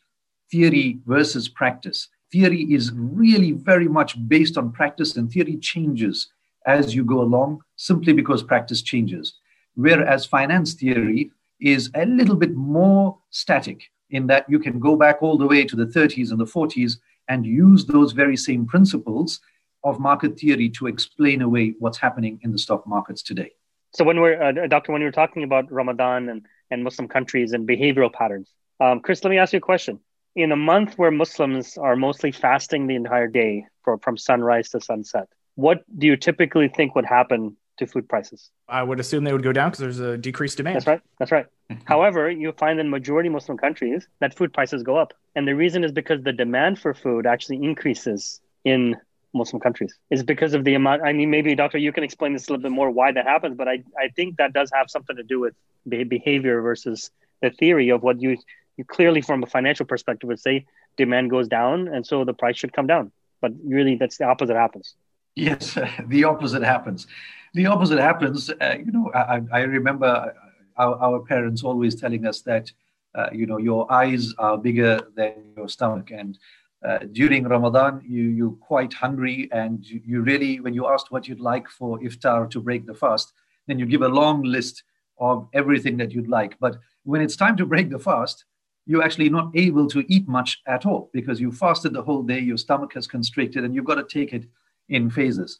theory 0.49 0.99
versus 1.05 1.49
practice. 1.49 2.07
Theory 2.31 2.63
is 2.63 2.91
really 2.93 3.51
very 3.51 3.87
much 3.87 4.15
based 4.27 4.57
on 4.57 4.71
practice, 4.71 5.17
and 5.17 5.31
theory 5.31 5.57
changes 5.57 6.27
as 6.65 6.95
you 6.95 7.03
go 7.03 7.21
along 7.21 7.61
simply 7.75 8.13
because 8.13 8.43
practice 8.43 8.81
changes. 8.81 9.33
Whereas 9.75 10.25
finance 10.25 10.73
theory 10.73 11.31
is 11.59 11.89
a 11.95 12.05
little 12.05 12.35
bit 12.35 12.53
more 12.55 13.17
static 13.29 13.83
in 14.09 14.27
that 14.27 14.45
you 14.49 14.59
can 14.59 14.79
go 14.79 14.95
back 14.95 15.21
all 15.21 15.37
the 15.37 15.47
way 15.47 15.63
to 15.63 15.75
the 15.75 15.85
30s 15.85 16.31
and 16.31 16.39
the 16.39 16.45
40s 16.45 16.97
and 17.27 17.45
use 17.45 17.85
those 17.85 18.11
very 18.11 18.35
same 18.35 18.65
principles 18.65 19.39
of 19.83 19.99
market 19.99 20.39
theory 20.39 20.69
to 20.69 20.87
explain 20.87 21.41
away 21.41 21.73
what's 21.79 21.97
happening 21.97 22.39
in 22.43 22.51
the 22.51 22.57
stock 22.57 22.85
markets 22.85 23.23
today. 23.23 23.51
So, 23.93 24.03
when 24.03 24.19
we're, 24.19 24.41
uh, 24.41 24.67
Doctor, 24.67 24.91
when 24.91 25.01
you 25.01 25.07
were 25.07 25.11
talking 25.11 25.43
about 25.43 25.71
Ramadan 25.71 26.29
and, 26.29 26.45
and 26.69 26.83
Muslim 26.83 27.07
countries 27.07 27.51
and 27.53 27.67
behavioral 27.67 28.11
patterns, 28.11 28.49
um, 28.79 28.99
Chris, 28.99 29.23
let 29.23 29.31
me 29.31 29.37
ask 29.37 29.53
you 29.53 29.57
a 29.57 29.61
question. 29.61 29.99
In 30.35 30.51
a 30.51 30.55
month 30.55 30.97
where 30.97 31.11
Muslims 31.11 31.77
are 31.77 31.95
mostly 31.95 32.31
fasting 32.31 32.87
the 32.87 32.95
entire 32.95 33.27
day 33.27 33.65
for, 33.83 33.97
from 33.97 34.17
sunrise 34.17 34.69
to 34.69 34.79
sunset, 34.79 35.27
what 35.55 35.83
do 35.97 36.07
you 36.07 36.15
typically 36.15 36.69
think 36.69 36.95
would 36.95 37.05
happen 37.05 37.57
to 37.77 37.87
food 37.87 38.07
prices? 38.07 38.49
I 38.69 38.83
would 38.83 38.99
assume 38.99 39.25
they 39.25 39.33
would 39.33 39.43
go 39.43 39.51
down 39.51 39.69
because 39.69 39.79
there's 39.79 39.99
a 39.99 40.17
decreased 40.17 40.57
demand. 40.57 40.77
That's 40.77 40.87
right. 40.87 41.01
That's 41.19 41.31
right. 41.31 41.45
Mm-hmm. 41.69 41.83
However, 41.85 42.29
you 42.29 42.53
find 42.53 42.79
in 42.79 42.89
majority 42.89 43.27
Muslim 43.27 43.57
countries 43.57 44.07
that 44.19 44.33
food 44.33 44.53
prices 44.53 44.83
go 44.83 44.95
up. 44.95 45.13
And 45.35 45.47
the 45.47 45.55
reason 45.55 45.83
is 45.83 45.91
because 45.91 46.23
the 46.23 46.33
demand 46.33 46.79
for 46.79 46.93
food 46.93 47.25
actually 47.25 47.57
increases 47.57 48.39
in 48.63 48.95
Muslim 49.33 49.59
countries. 49.59 49.97
Is 50.09 50.23
because 50.23 50.53
of 50.53 50.63
the 50.63 50.75
amount. 50.75 51.03
I 51.03 51.13
mean, 51.13 51.29
maybe, 51.29 51.55
Doctor, 51.55 51.77
you 51.77 51.91
can 51.91 52.03
explain 52.03 52.33
this 52.33 52.47
a 52.47 52.51
little 52.51 52.63
bit 52.63 52.71
more 52.71 52.89
why 52.89 53.11
that 53.11 53.25
happens, 53.25 53.57
but 53.57 53.67
I, 53.67 53.83
I 53.97 54.09
think 54.15 54.37
that 54.37 54.53
does 54.53 54.71
have 54.73 54.89
something 54.89 55.15
to 55.15 55.23
do 55.23 55.39
with 55.39 55.55
behavior 55.87 56.61
versus 56.61 57.11
the 57.41 57.49
theory 57.49 57.89
of 57.89 58.03
what 58.03 58.21
you, 58.21 58.37
you 58.81 58.85
clearly, 58.97 59.21
from 59.21 59.43
a 59.43 59.49
financial 59.57 59.85
perspective, 59.85 60.27
would 60.27 60.39
say 60.39 60.65
demand 60.97 61.29
goes 61.29 61.47
down, 61.47 61.87
and 61.87 62.01
so 62.05 62.25
the 62.25 62.33
price 62.33 62.57
should 62.57 62.73
come 62.73 62.87
down. 62.87 63.11
But 63.41 63.51
really, 63.75 63.95
that's 64.01 64.17
the 64.17 64.25
opposite 64.25 64.55
happens. 64.55 64.95
Yes, 65.35 65.77
the 66.07 66.23
opposite 66.23 66.63
happens. 66.63 67.07
The 67.53 67.67
opposite 67.67 67.99
happens. 67.99 68.49
Uh, 68.49 68.77
you 68.85 68.91
know, 68.91 69.11
I, 69.13 69.41
I 69.51 69.61
remember 69.61 70.33
our, 70.77 70.95
our, 71.05 71.19
parents 71.19 71.63
always 71.63 71.93
telling 71.95 72.25
us 72.25 72.41
that, 72.41 72.71
uh, 73.13 73.29
you 73.39 73.45
know, 73.45 73.59
your 73.69 73.91
eyes 73.91 74.33
are 74.37 74.57
bigger 74.57 74.93
than 75.15 75.33
your 75.57 75.69
stomach. 75.69 76.11
And 76.11 76.39
uh, 76.87 76.99
during 77.11 77.43
Ramadan, 77.43 78.01
you, 78.07 78.23
you're 78.23 78.57
quite 78.71 78.93
hungry. 78.93 79.49
And 79.51 79.85
you, 79.85 80.01
you 80.05 80.21
really, 80.21 80.59
when 80.59 80.73
you 80.73 80.87
asked 80.87 81.11
what 81.11 81.27
you'd 81.27 81.41
like 81.53 81.67
for 81.67 81.99
iftar 81.99 82.49
to 82.51 82.59
break 82.61 82.85
the 82.87 82.95
fast, 82.95 83.33
then 83.67 83.77
you 83.79 83.85
give 83.85 84.01
a 84.01 84.07
long 84.21 84.43
list 84.43 84.83
of 85.19 85.47
everything 85.53 85.97
that 85.97 86.11
you'd 86.13 86.29
like. 86.29 86.57
But 86.59 86.77
when 87.03 87.21
it's 87.21 87.35
time 87.35 87.57
to 87.57 87.65
break 87.65 87.89
the 87.89 87.99
fast, 87.99 88.45
you're 88.85 89.03
actually 89.03 89.29
not 89.29 89.51
able 89.55 89.87
to 89.87 90.03
eat 90.07 90.27
much 90.27 90.61
at 90.67 90.85
all 90.85 91.09
because 91.13 91.39
you 91.39 91.51
fasted 91.51 91.93
the 91.93 92.01
whole 92.03 92.23
day, 92.23 92.39
your 92.39 92.57
stomach 92.57 92.93
has 92.93 93.07
constricted, 93.07 93.63
and 93.63 93.75
you've 93.75 93.85
got 93.85 93.95
to 93.95 94.03
take 94.03 94.33
it 94.33 94.45
in 94.89 95.09
phases. 95.09 95.59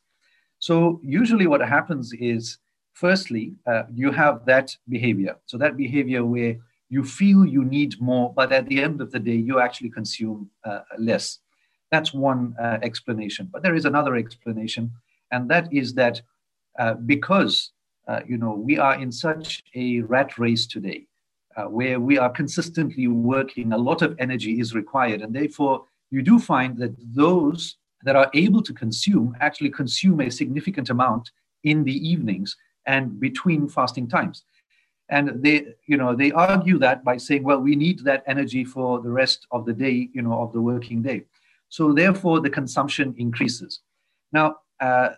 So 0.59 0.99
usually 1.03 1.47
what 1.47 1.61
happens 1.61 2.13
is, 2.13 2.57
firstly, 2.93 3.55
uh, 3.65 3.83
you 3.93 4.11
have 4.11 4.45
that 4.45 4.75
behavior. 4.89 5.37
So 5.45 5.57
that 5.57 5.77
behavior 5.77 6.25
where 6.25 6.57
you 6.89 7.03
feel 7.03 7.45
you 7.45 7.63
need 7.63 7.99
more, 8.01 8.33
but 8.33 8.51
at 8.51 8.67
the 8.67 8.81
end 8.81 9.01
of 9.01 9.11
the 9.11 9.19
day, 9.19 9.35
you 9.35 9.59
actually 9.59 9.89
consume 9.89 10.49
uh, 10.65 10.81
less. 10.99 11.39
That's 11.89 12.13
one 12.13 12.53
uh, 12.59 12.79
explanation. 12.81 13.49
But 13.51 13.63
there 13.63 13.75
is 13.75 13.85
another 13.85 14.15
explanation, 14.15 14.91
and 15.31 15.49
that 15.49 15.71
is 15.73 15.93
that 15.95 16.21
uh, 16.77 16.95
because 16.95 17.71
uh, 18.07 18.21
you 18.27 18.37
know 18.37 18.53
we 18.53 18.77
are 18.77 18.95
in 18.95 19.11
such 19.11 19.63
a 19.75 20.01
rat 20.01 20.37
race 20.37 20.67
today, 20.67 21.07
uh, 21.57 21.65
where 21.65 21.99
we 21.99 22.17
are 22.17 22.29
consistently 22.29 23.07
working, 23.07 23.73
a 23.73 23.77
lot 23.77 24.01
of 24.01 24.15
energy 24.19 24.59
is 24.59 24.73
required, 24.73 25.21
and 25.21 25.33
therefore 25.33 25.85
you 26.09 26.21
do 26.21 26.39
find 26.39 26.77
that 26.77 26.95
those 27.15 27.77
that 28.03 28.15
are 28.15 28.29
able 28.33 28.61
to 28.63 28.73
consume 28.73 29.35
actually 29.39 29.69
consume 29.69 30.21
a 30.21 30.31
significant 30.31 30.89
amount 30.89 31.31
in 31.63 31.83
the 31.83 32.09
evenings 32.09 32.55
and 32.85 33.19
between 33.19 33.69
fasting 33.69 34.07
times. 34.07 34.43
And 35.09 35.43
they 35.43 35.73
you 35.87 35.97
know 35.97 36.15
they 36.15 36.31
argue 36.31 36.77
that 36.79 37.03
by 37.03 37.17
saying 37.17 37.43
well 37.43 37.59
we 37.59 37.75
need 37.75 37.99
that 37.99 38.23
energy 38.27 38.63
for 38.63 39.01
the 39.01 39.11
rest 39.11 39.45
of 39.51 39.65
the 39.65 39.73
day 39.73 40.09
you 40.13 40.21
know 40.21 40.41
of 40.41 40.53
the 40.53 40.61
working 40.61 41.01
day. 41.01 41.25
So 41.69 41.93
therefore 41.93 42.39
the 42.39 42.49
consumption 42.49 43.13
increases. 43.17 43.81
Now 44.31 44.57
uh, 44.79 45.09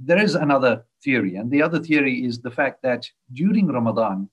there 0.00 0.22
is 0.22 0.34
another 0.34 0.84
theory. 1.02 1.36
And 1.36 1.50
the 1.50 1.62
other 1.62 1.78
theory 1.78 2.24
is 2.24 2.40
the 2.40 2.50
fact 2.50 2.82
that 2.82 3.08
during 3.32 3.68
ramadan 3.68 4.28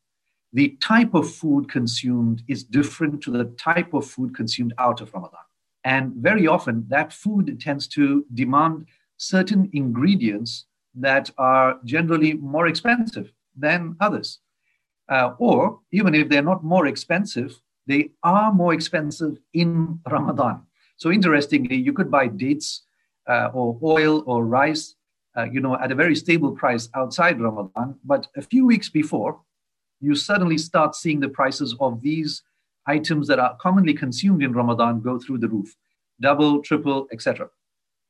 the 0.53 0.69
type 0.81 1.13
of 1.13 1.29
food 1.29 1.69
consumed 1.69 2.43
is 2.48 2.63
different 2.63 3.22
to 3.24 3.31
the 3.31 3.45
type 3.57 3.93
of 3.93 4.05
food 4.05 4.36
consumed 4.36 4.74
out 4.77 5.01
of 5.01 5.13
ramadan 5.13 5.39
and 5.83 6.13
very 6.15 6.48
often, 6.48 6.86
that 6.89 7.12
food 7.12 7.60
tends 7.60 7.88
to 7.89 8.25
demand 8.33 8.88
certain 9.17 9.69
ingredients 9.74 10.65
that 10.95 11.29
are 11.38 11.79
generally 11.83 12.33
more 12.33 12.67
expensive 12.67 13.31
than 13.55 13.95
others. 14.00 14.39
Uh, 15.10 15.33
or 15.38 15.79
even 15.91 16.15
if 16.15 16.29
they're 16.29 16.41
not 16.41 16.63
more 16.63 16.88
expensive, 16.88 17.60
they 17.86 18.12
are 18.24 18.53
more 18.53 18.74
expensive 18.74 19.38
in 19.53 20.00
Ramadan. 20.10 20.62
So 20.95 21.12
interestingly, 21.12 21.75
you 21.75 21.91
could 21.91 22.10
buy 22.10 22.27
dates 22.27 22.83
uh, 23.27 23.50
or 23.53 23.77
oil 23.83 24.24
or 24.25 24.45
rice, 24.45 24.95
uh, 25.38 25.48
you 25.51 25.60
know, 25.60 25.77
at 25.77 25.91
a 25.91 25.95
very 25.95 26.15
stable 26.15 26.51
price 26.51 26.88
outside 26.95 27.41
Ramadan. 27.41 27.95
But 28.05 28.27
a 28.38 28.41
few 28.41 28.65
weeks 28.65 28.88
before, 28.88 29.41
you 30.03 30.15
suddenly 30.15 30.57
start 30.57 30.95
seeing 30.95 31.22
the 31.22 31.29
prices 31.29 31.75
of 31.79 32.01
these 32.01 32.43
items 32.88 33.25
that 33.27 33.39
are 33.39 33.55
commonly 33.62 33.93
consumed 33.93 34.43
in 34.43 34.51
Ramadan 34.51 35.00
go 35.00 35.17
through 35.17 35.38
the 35.38 35.48
roof, 35.48 35.75
double, 36.19 36.62
triple, 36.62 37.07
etc. 37.13 37.50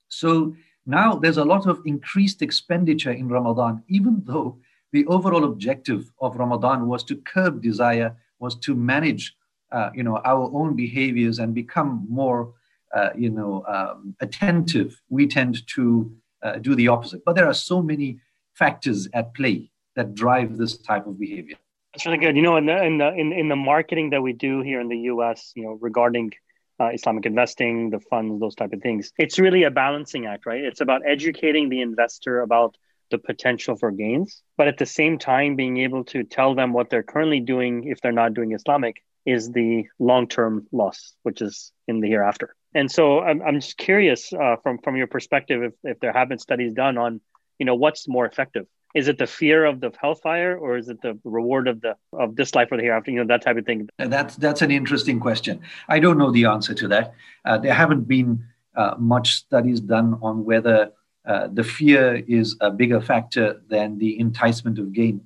So 0.08 0.56
now 0.88 1.16
there's 1.16 1.38
a 1.38 1.46
lot 1.46 1.68
of 1.68 1.82
increased 1.86 2.42
expenditure 2.42 3.12
in 3.12 3.30
Ramadan, 3.30 3.84
even 3.88 4.24
though 4.26 4.58
the 4.92 5.06
overall 5.06 5.44
objective 5.44 6.12
of 6.20 6.36
Ramadan 6.36 6.88
was 6.88 7.04
to 7.06 7.16
curb 7.18 7.62
desire, 7.62 8.16
was 8.40 8.56
to 8.66 8.74
manage, 8.74 9.36
uh, 9.72 9.92
you 9.94 10.02
know, 10.02 10.20
our 10.26 10.50
own 10.52 10.76
behaviors 10.76 11.38
and 11.38 11.54
become 11.54 12.08
more, 12.10 12.54
uh, 12.96 13.10
you 13.16 13.30
know, 13.30 13.64
um, 13.68 14.16
attentive. 14.20 15.00
We 15.10 15.28
tend 15.28 15.66
to 15.76 16.12
uh, 16.42 16.58
do 16.58 16.74
the 16.74 16.88
opposite. 16.88 17.24
But 17.24 17.36
there 17.36 17.48
are 17.48 17.54
so 17.54 17.84
many 17.84 18.20
factors 18.56 19.08
at 19.14 19.36
play 19.36 19.72
that 19.96 20.16
drive 20.16 20.58
this 20.58 20.78
type 20.78 21.06
of 21.06 21.20
behavior. 21.20 21.58
That's 21.94 22.06
really 22.08 22.18
good. 22.18 22.36
You 22.36 22.42
know, 22.42 22.58
in 22.58 22.66
the, 22.66 22.84
in 22.84 22.98
the 22.98 23.14
in, 23.14 23.34
in 23.34 23.50
the 23.50 23.56
marketing 23.56 24.10
that 24.12 24.22
we 24.22 24.34
do 24.34 24.62
here 24.62 24.82
in 24.82 24.88
the 24.88 24.98
U.S., 25.14 25.52
you 25.56 25.64
know, 25.64 25.78
regarding 25.80 26.32
uh, 26.80 26.88
Islamic 26.88 27.26
investing, 27.28 27.92
the 27.92 28.00
funds, 28.00 28.40
those 28.40 28.56
type 28.56 28.74
of 28.74 28.82
things, 28.82 29.12
it's 29.20 29.38
really 29.38 29.64
a 29.64 29.72
balancing 29.72 30.26
act, 30.26 30.48
right? 30.48 30.64
It's 30.64 30.82
about 30.82 31.04
educating 31.06 31.70
the 31.70 31.82
investor 31.82 32.42
about 32.42 32.76
the 33.12 33.20
potential 33.20 33.76
for 33.76 33.92
gains, 33.92 34.42
but 34.58 34.68
at 34.68 34.80
the 34.80 34.88
same 34.88 35.20
time, 35.20 35.56
being 35.56 35.78
able 35.78 36.04
to 36.06 36.24
tell 36.24 36.56
them 36.56 36.74
what 36.74 36.90
they're 36.90 37.04
currently 37.04 37.40
doing 37.40 37.84
if 37.84 38.02
they're 38.02 38.12
not 38.12 38.34
doing 38.34 38.54
Islamic 38.54 39.04
is 39.24 39.52
the 39.52 39.86
long-term 40.00 40.68
loss, 40.72 41.14
which 41.22 41.42
is 41.44 41.72
in 41.88 42.00
the 42.00 42.08
hereafter. 42.08 42.56
And 42.74 42.92
so, 42.92 43.20
I'm 43.20 43.44
I'm 43.44 43.60
just 43.60 43.78
curious 43.78 44.34
uh, 44.34 44.56
from 44.64 44.80
from 44.80 44.96
your 44.96 45.06
perspective 45.06 45.62
if 45.62 45.74
if 45.84 46.00
there 46.00 46.12
have 46.12 46.28
been 46.28 46.40
studies 46.40 46.74
done 46.74 46.98
on, 46.98 47.22
you 47.60 47.68
know, 47.68 47.76
what's 47.76 48.08
more 48.08 48.26
effective 48.26 48.66
is 48.94 49.08
it 49.08 49.18
the 49.18 49.28
fear 49.28 49.66
of 49.66 49.80
the 49.80 49.92
hellfire 50.00 50.58
or 50.58 50.78
is 50.78 50.88
it 50.88 51.02
the 51.02 51.18
reward 51.24 51.68
of 51.68 51.82
the 51.82 51.96
of 52.14 52.36
this 52.36 52.54
life 52.54 52.72
or 52.72 52.78
the 52.78 52.84
hereafter? 52.84 53.12
You 53.12 53.18
know 53.18 53.28
that 53.28 53.42
type 53.42 53.58
of 53.58 53.66
thing. 53.66 53.90
That's 53.98 54.36
that's 54.36 54.62
an 54.62 54.72
interesting 54.72 55.20
question. 55.20 55.62
I 55.90 56.00
don't 56.00 56.18
know 56.18 56.32
the 56.32 56.46
answer 56.46 56.74
to 56.76 56.88
that. 56.90 57.14
Uh, 57.46 57.58
there 57.58 57.74
haven't 57.74 58.08
been 58.08 58.46
uh, 58.76 58.96
much 58.98 59.34
studies 59.34 59.80
done 59.80 60.20
on 60.22 60.46
whether 60.46 60.92
uh, 61.26 61.48
the 61.52 61.64
fear 61.64 62.24
is 62.28 62.56
a 62.62 62.70
bigger 62.70 63.02
factor 63.02 63.62
than 63.68 63.98
the 63.98 64.20
enticement 64.20 64.80
of 64.80 64.94
gain. 64.94 65.22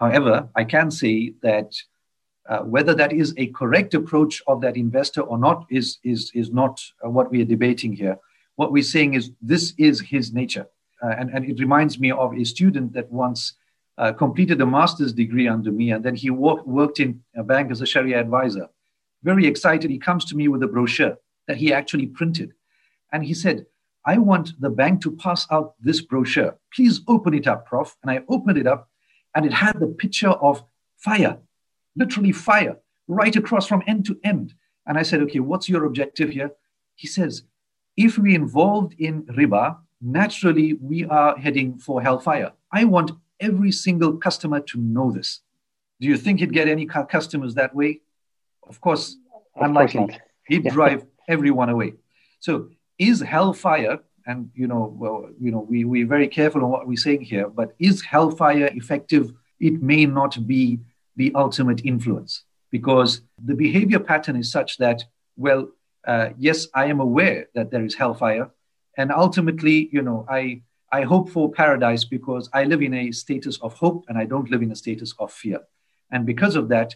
However 0.00 0.48
i 0.54 0.64
can 0.64 0.90
say 0.90 1.34
that 1.42 1.72
uh, 2.48 2.58
whether 2.58 2.94
that 2.94 3.12
is 3.12 3.32
a 3.36 3.46
correct 3.48 3.94
approach 3.94 4.42
of 4.46 4.60
that 4.60 4.76
investor 4.76 5.22
or 5.22 5.38
not 5.38 5.66
is 5.70 5.98
is 6.04 6.30
is 6.34 6.50
not 6.50 6.80
uh, 7.04 7.10
what 7.10 7.30
we 7.30 7.42
are 7.42 7.50
debating 7.56 7.92
here. 7.92 8.16
What 8.56 8.72
we're 8.72 8.92
saying 8.96 9.14
is 9.14 9.30
this 9.42 9.74
is 9.78 10.00
his 10.00 10.32
nature 10.32 10.66
and, 11.18 11.30
and 11.30 11.44
it 11.44 11.58
reminds 11.60 11.98
me 11.98 12.10
of 12.10 12.34
a 12.34 12.44
student 12.44 12.92
that 12.94 13.10
once 13.10 13.54
uh, 13.98 14.12
completed 14.12 14.60
a 14.60 14.66
master's 14.66 15.12
degree 15.12 15.48
under 15.48 15.70
me, 15.70 15.92
and 15.92 16.04
then 16.04 16.14
he 16.14 16.30
worked 16.30 17.00
in 17.00 17.22
a 17.36 17.44
bank 17.44 17.70
as 17.70 17.80
a 17.80 17.86
Sharia 17.86 18.20
advisor. 18.20 18.68
very 19.22 19.46
excited. 19.46 19.90
He 19.90 19.98
comes 19.98 20.24
to 20.26 20.36
me 20.36 20.48
with 20.48 20.62
a 20.62 20.66
brochure 20.66 21.16
that 21.46 21.56
he 21.56 21.72
actually 21.72 22.06
printed. 22.06 22.52
And 23.12 23.24
he 23.24 23.34
said, 23.34 23.66
I 24.04 24.18
want 24.18 24.60
the 24.60 24.70
bank 24.70 25.00
to 25.02 25.12
pass 25.12 25.46
out 25.50 25.74
this 25.80 26.02
brochure. 26.02 26.58
Please 26.74 27.00
open 27.08 27.32
it 27.32 27.46
up, 27.46 27.66
Prof. 27.66 27.96
And 28.02 28.10
I 28.10 28.22
opened 28.28 28.58
it 28.58 28.66
up, 28.66 28.88
and 29.34 29.46
it 29.46 29.52
had 29.52 29.80
the 29.80 29.86
picture 29.86 30.30
of 30.30 30.62
fire, 30.98 31.38
literally 31.96 32.32
fire, 32.32 32.76
right 33.08 33.34
across 33.34 33.66
from 33.66 33.82
end 33.86 34.04
to 34.06 34.18
end. 34.24 34.54
And 34.86 34.98
I 34.98 35.02
said, 35.02 35.20
Okay, 35.22 35.40
what's 35.40 35.68
your 35.68 35.84
objective 35.84 36.30
here? 36.30 36.50
He 36.94 37.06
says, 37.06 37.44
If 37.96 38.18
we 38.18 38.34
involved 38.34 38.94
in 38.98 39.22
riba, 39.24 39.78
naturally 40.04 40.74
we 40.74 41.04
are 41.06 41.36
heading 41.38 41.78
for 41.78 42.02
hellfire. 42.02 42.52
I 42.72 42.84
want 42.84 43.12
every 43.40 43.72
single 43.72 44.16
customer 44.18 44.60
to 44.60 44.78
know 44.78 45.10
this. 45.10 45.40
Do 46.00 46.08
you 46.08 46.16
think 46.16 46.40
he'd 46.40 46.52
get 46.52 46.68
any 46.68 46.86
customers 46.86 47.54
that 47.54 47.74
way? 47.74 48.00
Of 48.68 48.80
course, 48.80 49.16
of 49.56 49.62
unlikely. 49.62 50.06
Course 50.06 50.18
he'd 50.46 50.64
yeah. 50.64 50.70
drive 50.70 51.06
everyone 51.28 51.68
away. 51.68 51.94
So 52.40 52.68
is 52.98 53.20
hellfire, 53.20 53.98
and 54.26 54.50
you 54.54 54.66
know, 54.66 54.94
well, 54.96 55.28
you 55.40 55.50
know, 55.50 55.66
we, 55.68 55.84
we're 55.84 56.06
very 56.06 56.28
careful 56.28 56.62
on 56.62 56.70
what 56.70 56.86
we're 56.86 56.96
saying 56.96 57.22
here, 57.22 57.48
but 57.48 57.74
is 57.78 58.02
hellfire 58.02 58.70
effective? 58.74 59.32
It 59.60 59.82
may 59.82 60.06
not 60.06 60.46
be 60.46 60.80
the 61.16 61.32
ultimate 61.34 61.84
influence 61.84 62.44
because 62.70 63.22
the 63.42 63.54
behavior 63.54 64.00
pattern 64.00 64.36
is 64.36 64.50
such 64.50 64.78
that, 64.78 65.04
well, 65.36 65.68
uh, 66.06 66.30
yes, 66.36 66.66
I 66.74 66.86
am 66.86 67.00
aware 67.00 67.48
that 67.54 67.70
there 67.70 67.84
is 67.84 67.94
hellfire, 67.94 68.50
and 68.96 69.10
ultimately, 69.12 69.88
you 69.92 70.02
know, 70.02 70.26
I 70.28 70.62
I 70.92 71.02
hope 71.02 71.28
for 71.28 71.50
paradise 71.50 72.04
because 72.04 72.48
I 72.52 72.64
live 72.64 72.80
in 72.80 72.94
a 72.94 73.10
status 73.12 73.58
of 73.60 73.74
hope 73.74 74.04
and 74.08 74.16
I 74.16 74.26
don't 74.26 74.50
live 74.50 74.62
in 74.62 74.70
a 74.70 74.76
status 74.76 75.12
of 75.18 75.32
fear. 75.32 75.60
And 76.10 76.24
because 76.24 76.54
of 76.54 76.68
that, 76.68 76.94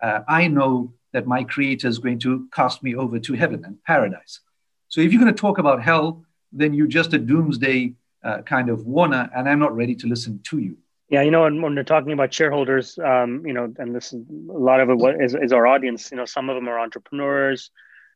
uh, 0.00 0.20
I 0.28 0.46
know 0.46 0.94
that 1.12 1.26
my 1.26 1.42
creator 1.44 1.88
is 1.88 1.98
going 1.98 2.20
to 2.20 2.48
cast 2.52 2.82
me 2.82 2.94
over 2.94 3.18
to 3.18 3.32
heaven 3.32 3.64
and 3.64 3.82
paradise. 3.84 4.40
So 4.88 5.00
if 5.00 5.12
you're 5.12 5.20
going 5.20 5.34
to 5.34 5.40
talk 5.40 5.58
about 5.58 5.82
hell, 5.82 6.24
then 6.52 6.74
you're 6.74 6.86
just 6.86 7.12
a 7.12 7.18
doomsday 7.18 7.94
uh, 8.22 8.42
kind 8.42 8.68
of 8.68 8.86
warner, 8.86 9.30
and 9.34 9.48
I'm 9.48 9.58
not 9.58 9.74
ready 9.74 9.94
to 9.96 10.06
listen 10.06 10.40
to 10.44 10.58
you. 10.58 10.76
Yeah, 11.08 11.22
you 11.22 11.30
know, 11.30 11.42
when, 11.42 11.60
when 11.60 11.74
they're 11.74 11.82
talking 11.82 12.12
about 12.12 12.32
shareholders, 12.32 12.98
um, 12.98 13.44
you 13.44 13.52
know, 13.52 13.72
and 13.78 13.94
this 13.94 14.12
is 14.12 14.22
a 14.48 14.58
lot 14.58 14.80
of 14.80 14.90
it 14.90 15.24
is, 15.24 15.34
is 15.34 15.52
our 15.52 15.66
audience. 15.66 16.10
You 16.10 16.18
know, 16.18 16.24
some 16.24 16.48
of 16.48 16.54
them 16.54 16.68
are 16.68 16.78
entrepreneurs, 16.78 17.70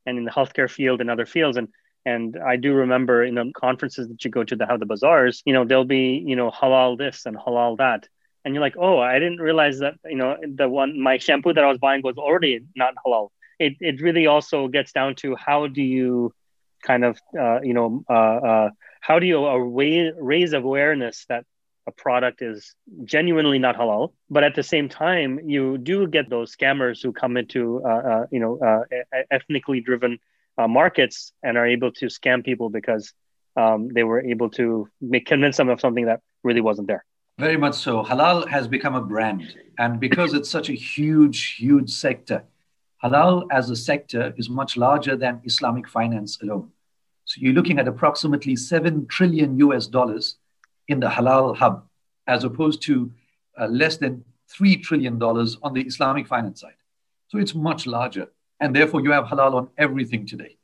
and 0.06 0.18
in 0.18 0.24
the 0.24 0.30
healthcare 0.30 0.70
field 0.70 1.00
and 1.00 1.10
other 1.10 1.26
fields, 1.26 1.56
and 1.56 1.68
and 2.04 2.36
I 2.36 2.56
do 2.56 2.74
remember 2.74 3.24
in 3.24 3.34
the 3.34 3.50
conferences 3.56 4.08
that 4.08 4.24
you 4.24 4.30
go 4.30 4.44
to, 4.44 4.56
the 4.56 4.66
how 4.66 4.76
the 4.76 4.86
bazaars, 4.86 5.42
you 5.46 5.52
know, 5.52 5.64
there'll 5.64 5.84
be, 5.84 6.22
you 6.26 6.36
know, 6.36 6.50
halal 6.50 6.98
this 6.98 7.26
and 7.26 7.36
halal 7.36 7.78
that. 7.78 8.08
And 8.44 8.54
you're 8.54 8.60
like, 8.60 8.76
oh, 8.78 8.98
I 8.98 9.18
didn't 9.18 9.38
realize 9.38 9.78
that, 9.78 9.94
you 10.04 10.16
know, 10.16 10.36
the 10.46 10.68
one, 10.68 11.00
my 11.00 11.16
shampoo 11.16 11.54
that 11.54 11.64
I 11.64 11.68
was 11.68 11.78
buying 11.78 12.02
was 12.04 12.18
already 12.18 12.60
not 12.76 12.94
halal. 13.04 13.30
It, 13.58 13.76
it 13.80 14.02
really 14.02 14.26
also 14.26 14.68
gets 14.68 14.92
down 14.92 15.14
to 15.16 15.34
how 15.36 15.66
do 15.66 15.80
you 15.80 16.34
kind 16.82 17.04
of, 17.04 17.18
uh, 17.38 17.60
you 17.62 17.72
know, 17.72 18.04
uh, 18.10 18.12
uh, 18.12 18.70
how 19.00 19.18
do 19.18 19.26
you 19.26 19.38
raise 19.58 20.52
awareness 20.52 21.24
that 21.30 21.44
a 21.86 21.92
product 21.92 22.42
is 22.42 22.74
genuinely 23.04 23.58
not 23.58 23.76
halal, 23.76 24.12
but 24.30 24.44
at 24.44 24.54
the 24.54 24.62
same 24.62 24.88
time, 24.88 25.40
you 25.44 25.78
do 25.78 26.06
get 26.06 26.28
those 26.30 26.54
scammers 26.54 27.02
who 27.02 27.12
come 27.12 27.36
into, 27.36 27.82
uh, 27.84 27.88
uh, 27.88 28.26
you 28.30 28.40
know, 28.40 28.58
uh, 28.58 28.80
ethnically 29.30 29.80
driven 29.80 30.18
uh, 30.58 30.68
markets 30.68 31.32
and 31.42 31.56
are 31.56 31.66
able 31.66 31.92
to 31.92 32.06
scam 32.06 32.44
people 32.44 32.70
because 32.70 33.12
um, 33.56 33.88
they 33.88 34.04
were 34.04 34.20
able 34.20 34.50
to 34.50 34.88
make 35.00 35.26
convince 35.26 35.56
them 35.56 35.68
of 35.68 35.80
something 35.80 36.06
that 36.06 36.20
really 36.42 36.60
wasn't 36.60 36.88
there. 36.88 37.04
Very 37.38 37.56
much 37.56 37.74
so. 37.74 38.04
Halal 38.04 38.48
has 38.48 38.68
become 38.68 38.94
a 38.94 39.00
brand, 39.00 39.56
and 39.78 39.98
because 39.98 40.34
it's 40.34 40.48
such 40.48 40.68
a 40.68 40.72
huge, 40.72 41.56
huge 41.56 41.90
sector, 41.90 42.44
halal 43.02 43.46
as 43.50 43.70
a 43.70 43.76
sector 43.76 44.32
is 44.36 44.48
much 44.48 44.76
larger 44.76 45.16
than 45.16 45.40
Islamic 45.44 45.88
finance 45.88 46.40
alone. 46.42 46.70
So 47.24 47.40
you're 47.40 47.54
looking 47.54 47.78
at 47.78 47.88
approximately 47.88 48.54
seven 48.54 49.06
trillion 49.06 49.58
US 49.58 49.86
dollars 49.86 50.36
in 50.88 51.00
the 51.00 51.08
halal 51.08 51.56
hub, 51.56 51.86
as 52.26 52.44
opposed 52.44 52.82
to 52.82 53.10
uh, 53.58 53.66
less 53.66 53.96
than 53.96 54.24
three 54.48 54.76
trillion 54.76 55.18
dollars 55.18 55.56
on 55.62 55.74
the 55.74 55.82
Islamic 55.82 56.28
finance 56.28 56.60
side. 56.60 56.76
So 57.28 57.38
it's 57.38 57.54
much 57.54 57.86
larger 57.86 58.28
and 58.60 58.74
therefore 58.74 59.00
you 59.00 59.12
have 59.12 59.24
halal 59.24 59.54
on 59.54 59.68
everything 59.78 60.26
today. 60.26 60.56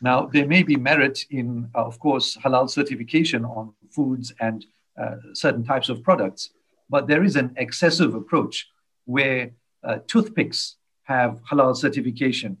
Now, 0.00 0.26
there 0.26 0.46
may 0.46 0.62
be 0.62 0.76
merit 0.76 1.24
in, 1.30 1.70
uh, 1.74 1.84
of 1.84 1.98
course, 1.98 2.36
halal 2.36 2.68
certification 2.68 3.44
on 3.44 3.72
foods 3.90 4.32
and 4.40 4.64
uh, 5.00 5.16
certain 5.32 5.64
types 5.64 5.88
of 5.88 6.02
products, 6.02 6.50
but 6.90 7.06
there 7.06 7.24
is 7.24 7.36
an 7.36 7.54
excessive 7.56 8.14
approach 8.14 8.68
where 9.06 9.50
uh, 9.82 9.98
toothpicks 10.06 10.76
have 11.04 11.40
halal 11.50 11.76
certification 11.76 12.58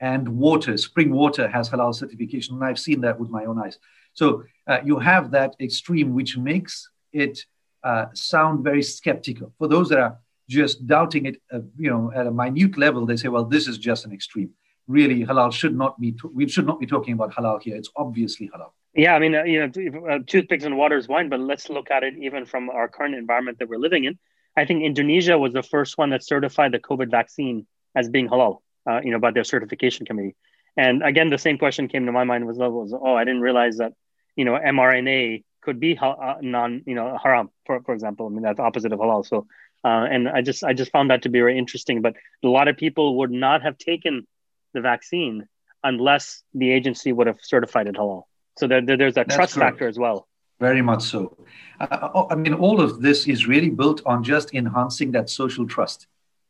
and 0.00 0.28
water, 0.28 0.76
spring 0.76 1.10
water 1.10 1.48
has 1.48 1.70
halal 1.70 1.94
certification, 1.94 2.56
and 2.56 2.64
I've 2.64 2.78
seen 2.78 3.00
that 3.02 3.18
with 3.18 3.30
my 3.30 3.44
own 3.44 3.58
eyes. 3.58 3.78
So 4.12 4.44
uh, 4.66 4.78
you 4.84 4.98
have 4.98 5.30
that 5.32 5.56
extreme, 5.60 6.14
which 6.14 6.36
makes 6.36 6.88
it 7.12 7.44
uh, 7.82 8.06
sound 8.12 8.64
very 8.64 8.82
skeptical. 8.82 9.52
For 9.58 9.68
those 9.68 9.88
that 9.90 9.98
are 9.98 10.18
just 10.48 10.86
doubting 10.86 11.26
it, 11.26 11.40
uh, 11.52 11.60
you 11.76 11.90
know, 11.90 12.12
at 12.14 12.26
a 12.26 12.30
minute 12.30 12.78
level, 12.78 13.06
they 13.06 13.16
say, 13.16 13.28
well, 13.28 13.44
this 13.44 13.66
is 13.66 13.78
just 13.78 14.04
an 14.04 14.12
extreme. 14.12 14.50
Really, 14.86 15.24
halal 15.24 15.52
should 15.52 15.76
not 15.76 16.00
be. 16.00 16.14
we 16.32 16.48
should 16.48 16.66
not 16.66 16.78
be 16.78 16.86
talking 16.86 17.14
about 17.14 17.32
halal 17.32 17.60
here. 17.60 17.76
It's 17.76 17.90
obviously 17.96 18.48
halal. 18.54 18.70
Yeah, 18.94 19.14
I 19.14 19.18
mean, 19.18 19.34
uh, 19.34 19.42
you 19.42 19.58
know, 19.60 20.06
uh, 20.06 20.18
toothpicks 20.26 20.64
and 20.64 20.78
water 20.78 20.96
is 20.96 21.08
wine, 21.08 21.28
but 21.28 21.40
let's 21.40 21.68
look 21.68 21.90
at 21.90 22.02
it 22.04 22.14
even 22.18 22.46
from 22.46 22.70
our 22.70 22.88
current 22.88 23.14
environment 23.14 23.58
that 23.58 23.68
we're 23.68 23.78
living 23.78 24.04
in. 24.04 24.18
I 24.56 24.64
think 24.64 24.84
Indonesia 24.84 25.36
was 25.36 25.52
the 25.52 25.62
first 25.62 25.98
one 25.98 26.10
that 26.10 26.24
certified 26.24 26.72
the 26.72 26.78
COVID 26.78 27.10
vaccine 27.10 27.66
as 27.94 28.08
being 28.08 28.28
halal. 28.28 28.60
Uh, 28.88 29.00
you 29.02 29.10
know, 29.10 29.18
by 29.18 29.32
their 29.32 29.42
certification 29.42 30.06
committee. 30.06 30.36
And 30.76 31.02
again, 31.02 31.28
the 31.28 31.38
same 31.38 31.58
question 31.58 31.88
came 31.88 32.06
to 32.06 32.12
my 32.12 32.22
mind 32.22 32.46
was, 32.46 32.56
was 32.56 32.94
oh, 32.94 33.16
I 33.16 33.24
didn't 33.24 33.40
realize 33.40 33.78
that, 33.78 33.94
you 34.36 34.44
know, 34.44 34.52
mRNA 34.52 35.42
could 35.60 35.80
be 35.80 35.96
ha- 35.96 36.12
uh, 36.12 36.36
non, 36.40 36.82
you 36.86 36.94
know, 36.94 37.18
haram, 37.20 37.50
for, 37.64 37.80
for 37.82 37.94
example. 37.94 38.26
I 38.26 38.28
mean, 38.28 38.42
that's 38.42 38.60
opposite 38.60 38.92
of 38.92 39.00
halal. 39.00 39.26
So 39.26 39.48
uh, 39.86 40.04
and 40.10 40.28
I 40.28 40.42
just 40.42 40.64
I 40.64 40.72
just 40.72 40.90
found 40.90 41.10
that 41.10 41.22
to 41.22 41.28
be 41.28 41.38
very 41.38 41.56
interesting. 41.56 42.02
But 42.02 42.14
a 42.42 42.48
lot 42.48 42.66
of 42.66 42.76
people 42.76 43.18
would 43.18 43.30
not 43.30 43.62
have 43.62 43.78
taken 43.78 44.26
the 44.74 44.80
vaccine 44.80 45.46
unless 45.84 46.42
the 46.54 46.72
agency 46.72 47.12
would 47.12 47.28
have 47.28 47.38
certified 47.40 47.86
it 47.86 47.94
halal. 47.94 48.24
So 48.58 48.66
there, 48.66 48.82
there, 48.84 48.96
there's 48.96 49.12
a 49.12 49.22
That's 49.22 49.36
trust 49.36 49.54
correct. 49.54 49.74
factor 49.74 49.86
as 49.86 49.96
well. 49.96 50.26
Very 50.58 50.82
much 50.82 51.02
so. 51.02 51.36
Uh, 51.78 52.08
oh, 52.14 52.26
I 52.30 52.34
mean, 52.34 52.54
all 52.54 52.80
of 52.80 53.00
this 53.00 53.28
is 53.28 53.46
really 53.46 53.70
built 53.70 54.02
on 54.06 54.24
just 54.24 54.54
enhancing 54.54 55.12
that 55.12 55.30
social 55.30 55.66
trust. 55.66 56.08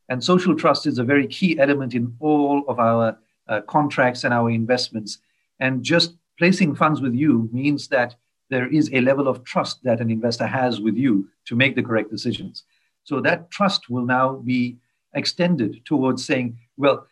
And 0.09 0.23
social 0.25 0.55
trust 0.55 0.87
is 0.87 0.99
a 0.99 1.05
very 1.05 1.27
key 1.27 1.59
element 1.59 1.93
in 1.95 2.15
all 2.21 2.65
of 2.69 2.79
our 2.79 3.19
uh, 3.49 3.61
contracts 3.63 4.25
and 4.25 4.33
our 4.33 4.49
investments. 4.49 5.19
And 5.61 5.83
just 5.83 6.15
placing 6.39 6.75
funds 6.75 7.03
with 7.03 7.15
you 7.15 7.51
means 7.53 7.89
that 7.89 8.15
there 8.49 8.69
is 8.73 8.89
a 8.93 9.01
level 9.01 9.29
of 9.29 9.45
trust 9.45 9.83
that 9.83 10.01
an 10.01 10.11
investor 10.11 10.47
has 10.47 10.81
with 10.81 10.97
you 10.97 11.29
to 11.47 11.57
make 11.57 11.75
the 11.75 11.83
correct 11.83 12.11
decisions. 12.11 12.65
So 13.07 13.21
that 13.21 13.51
trust 13.51 13.89
will 13.89 14.05
now 14.05 14.35
be 14.35 14.79
extended 15.15 15.85
towards 15.85 16.27
saying, 16.27 16.59
well, 16.77 17.07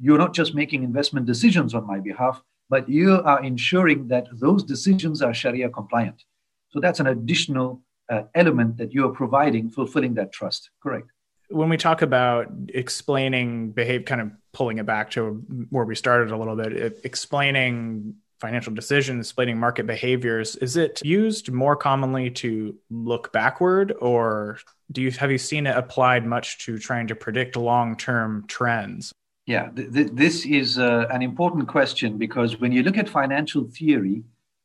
you're 0.00 0.18
not 0.18 0.32
just 0.32 0.54
making 0.54 0.84
investment 0.84 1.26
decisions 1.26 1.74
on 1.74 1.86
my 1.86 1.98
behalf, 1.98 2.42
but 2.68 2.88
you 2.88 3.20
are 3.22 3.42
ensuring 3.42 4.08
that 4.08 4.28
those 4.32 4.62
decisions 4.62 5.20
are 5.20 5.34
Sharia 5.34 5.68
compliant. 5.68 6.22
So 6.70 6.78
that's 6.78 7.00
an 7.00 7.08
additional 7.08 7.82
uh, 8.08 8.22
element 8.36 8.76
that 8.76 8.94
you 8.94 9.04
are 9.06 9.10
providing, 9.10 9.70
fulfilling 9.70 10.14
that 10.14 10.32
trust. 10.32 10.70
Correct. 10.80 11.08
When 11.48 11.68
we 11.68 11.76
talk 11.76 12.00
about 12.00 12.46
explaining 12.68 13.72
behave, 13.72 14.04
kind 14.04 14.20
of 14.20 14.30
pulling 14.52 14.78
it 14.78 14.86
back 14.86 15.10
to 15.12 15.42
where 15.70 15.84
we 15.84 15.96
started 15.96 16.30
a 16.30 16.36
little 16.36 16.54
bit, 16.54 17.00
explaining 17.02 18.14
financial 18.40 18.72
decisions, 18.72 19.26
explaining 19.26 19.58
market 19.58 19.86
behaviors, 19.86 20.56
is 20.56 20.76
it 20.76 21.00
used 21.04 21.52
more 21.52 21.76
commonly 21.76 22.30
to 22.30 22.74
look 22.90 23.32
backward 23.32 23.94
or 24.00 24.58
do 24.92 25.02
you 25.02 25.10
have 25.12 25.30
you 25.30 25.38
seen 25.38 25.66
it 25.66 25.76
applied 25.76 26.26
much 26.26 26.58
to 26.64 26.78
trying 26.78 27.06
to 27.08 27.14
predict 27.14 27.56
long-term 27.56 28.44
trends? 28.48 29.12
Yeah, 29.46 29.68
th- 29.74 29.92
th- 29.92 30.10
this 30.12 30.46
is 30.46 30.78
uh, 30.78 31.06
an 31.10 31.22
important 31.22 31.68
question 31.68 32.18
because 32.18 32.60
when 32.60 32.72
you 32.72 32.82
look 32.82 32.98
at 32.98 33.08
financial 33.08 33.64
theory, 33.64 34.24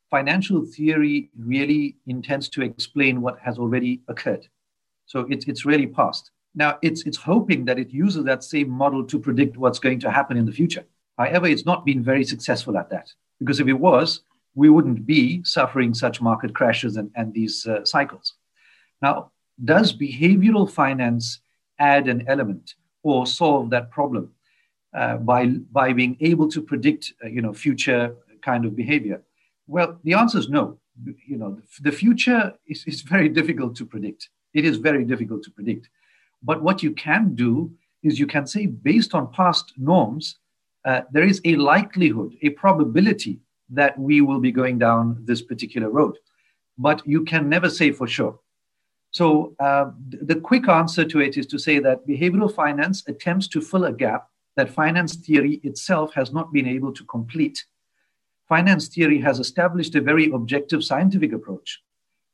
financial 0.10 0.66
theory 0.66 1.30
really 1.38 1.98
intends 2.08 2.50
to 2.50 2.62
explain 2.62 3.22
what 3.22 3.40
has 3.40 3.58
already 3.58 4.02
occurred. 4.08 4.48
So 5.06 5.28
it's, 5.30 5.46
it's 5.46 5.66
really 5.66 5.88
past. 5.88 6.32
Now, 6.56 6.80
it's, 6.82 7.06
it's 7.06 7.18
hoping 7.18 7.66
that 7.66 7.78
it 7.78 7.90
uses 7.90 8.24
that 8.26 8.44
same 8.44 8.70
model 8.70 9.04
to 9.06 9.20
predict 9.20 9.58
what's 9.58 9.80
going 9.80 10.00
to 10.02 10.12
happen 10.12 10.38
in 10.38 10.46
the 10.46 10.52
future. 10.52 10.86
However, 11.18 11.48
it's 11.48 11.66
not 11.66 11.86
been 11.86 12.04
very 12.04 12.24
successful 12.24 12.78
at 12.78 12.90
that. 12.90 13.12
Because 13.40 13.60
if 13.60 13.68
it 13.68 13.74
was, 13.74 14.22
we 14.56 14.70
wouldn't 14.70 15.06
be 15.06 15.44
suffering 15.44 15.94
such 15.94 16.22
market 16.22 16.56
crashes 16.56 16.98
and, 16.98 17.12
and 17.16 17.34
these 17.34 17.68
uh, 17.68 17.84
cycles. 17.84 18.34
Now, 19.02 19.32
does 19.64 19.94
behavioral 19.94 20.70
finance 20.70 21.40
add 21.80 22.08
an 22.08 22.26
element 22.28 22.76
or 23.04 23.28
solve 23.28 23.70
that 23.70 23.92
problem 23.92 24.32
uh, 24.94 25.18
by, 25.18 25.48
by 25.72 25.94
being 25.94 26.18
able 26.22 26.48
to 26.50 26.62
predict 26.62 27.14
uh, 27.24 27.28
you 27.28 27.42
know, 27.42 27.54
future 27.54 28.16
kind 28.42 28.66
of 28.66 28.76
behavior? 28.76 29.22
Well, 29.68 30.00
the 30.04 30.14
answer 30.14 30.40
is 30.40 30.50
no. 30.50 30.80
You 31.28 31.38
know, 31.38 31.60
the 31.82 31.92
future 31.92 32.54
is, 32.68 32.86
is 32.86 33.02
very 33.02 33.28
difficult 33.28 33.76
to 33.78 33.86
predict. 33.86 34.30
It 34.54 34.64
is 34.64 34.78
very 34.78 35.04
difficult 35.04 35.44
to 35.44 35.52
predict. 35.52 35.90
But 36.42 36.62
what 36.62 36.82
you 36.82 36.94
can 36.94 37.36
do 37.36 37.72
is 38.04 38.20
you 38.20 38.28
can 38.28 38.48
say, 38.48 38.68
based 38.68 39.14
on 39.14 39.34
past 39.34 39.74
norms, 39.78 40.38
uh, 40.86 41.02
there 41.12 41.24
is 41.24 41.42
a 41.46 41.56
likelihood, 41.56 42.36
a 42.44 42.50
probability 42.50 43.40
that 43.70 43.98
we 43.98 44.22
will 44.22 44.40
be 44.40 44.52
going 44.52 44.78
down 44.78 45.18
this 45.26 45.42
particular 45.42 45.90
road. 45.90 46.16
But 46.78 47.02
you 47.06 47.24
can 47.24 47.50
never 47.50 47.70
say 47.70 47.92
for 47.92 48.08
sure. 48.08 48.40
So, 49.12 49.56
uh, 49.60 49.92
the 50.10 50.36
quick 50.36 50.68
answer 50.68 51.06
to 51.06 51.22
it 51.22 51.38
is 51.38 51.48
to 51.48 51.58
say 51.58 51.80
that 51.80 52.06
behavioral 52.06 52.54
finance 52.54 53.04
attempts 53.08 53.48
to 53.50 53.62
fill 53.62 53.86
a 53.86 53.94
gap 53.94 54.28
that 54.58 54.70
finance 54.70 55.16
theory 55.16 55.60
itself 55.64 56.14
has 56.14 56.32
not 56.32 56.52
been 56.52 56.68
able 56.68 56.94
to 56.94 57.04
complete. 57.06 57.66
Finance 58.48 58.90
theory 58.90 59.20
has 59.20 59.40
established 59.40 59.96
a 59.96 60.02
very 60.02 60.30
objective 60.32 60.84
scientific 60.84 61.34
approach, 61.34 61.82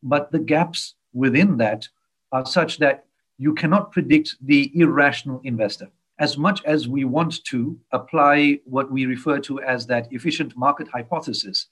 but 0.04 0.32
the 0.32 0.40
gaps 0.40 0.96
within 1.14 1.58
that 1.58 1.88
are 2.32 2.46
such 2.46 2.80
that 2.80 3.06
you 3.38 3.54
cannot 3.54 3.92
predict 3.92 4.36
the 4.42 4.72
irrational 4.76 5.40
investor. 5.44 5.88
As 6.22 6.38
much 6.38 6.64
as 6.66 6.88
we 6.88 7.04
want 7.04 7.44
to 7.46 7.80
apply 7.92 8.60
what 8.66 8.92
we 8.92 9.08
refer 9.08 9.40
to 9.40 9.60
as 9.62 9.88
that 9.88 10.08
efficient 10.12 10.56
market 10.56 10.88
hypothesis, 10.88 11.70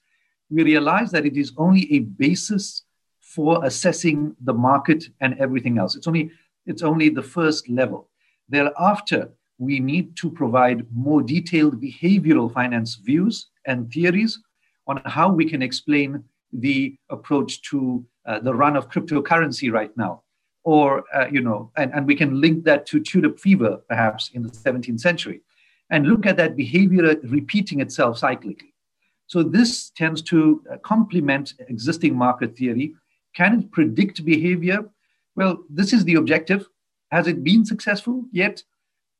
we 0.50 0.64
realize 0.64 1.12
that 1.12 1.24
it 1.24 1.36
is 1.36 1.52
only 1.56 1.82
a 1.94 2.00
basis 2.00 2.82
for 3.20 3.64
assessing 3.64 4.34
the 4.40 4.52
market 4.52 5.04
and 5.20 5.38
everything 5.38 5.78
else. 5.78 5.94
It's 5.94 6.08
only, 6.08 6.32
it's 6.66 6.82
only 6.82 7.10
the 7.10 7.22
first 7.22 7.68
level. 7.68 8.08
Thereafter, 8.48 9.30
we 9.58 9.78
need 9.78 10.16
to 10.16 10.28
provide 10.28 10.84
more 10.92 11.22
detailed 11.22 11.80
behavioral 11.80 12.52
finance 12.52 12.96
views 12.96 13.50
and 13.68 13.88
theories 13.92 14.36
on 14.88 15.00
how 15.06 15.32
we 15.32 15.44
can 15.44 15.62
explain 15.62 16.24
the 16.52 16.96
approach 17.08 17.62
to 17.70 18.04
uh, 18.26 18.40
the 18.40 18.52
run 18.52 18.74
of 18.74 18.90
cryptocurrency 18.90 19.70
right 19.70 19.96
now. 19.96 20.22
Or, 20.62 21.04
uh, 21.14 21.26
you 21.30 21.40
know, 21.40 21.70
and, 21.76 21.92
and 21.94 22.06
we 22.06 22.14
can 22.14 22.40
link 22.40 22.64
that 22.64 22.86
to 22.86 23.00
tulip 23.00 23.38
fever, 23.38 23.80
perhaps 23.88 24.30
in 24.34 24.42
the 24.42 24.50
17th 24.50 25.00
century, 25.00 25.40
and 25.88 26.06
look 26.06 26.26
at 26.26 26.36
that 26.36 26.54
behavior 26.56 27.16
repeating 27.24 27.80
itself 27.80 28.20
cyclically. 28.20 28.72
So, 29.26 29.42
this 29.42 29.90
tends 29.90 30.20
to 30.22 30.62
uh, 30.70 30.76
complement 30.78 31.54
existing 31.68 32.14
market 32.14 32.56
theory 32.56 32.94
can 33.34 33.60
it 33.60 33.70
predict 33.70 34.24
behavior? 34.24 34.88
Well, 35.36 35.64
this 35.68 35.92
is 35.92 36.04
the 36.04 36.16
objective. 36.16 36.66
Has 37.10 37.26
it 37.26 37.44
been 37.44 37.64
successful 37.64 38.24
yet? 38.32 38.62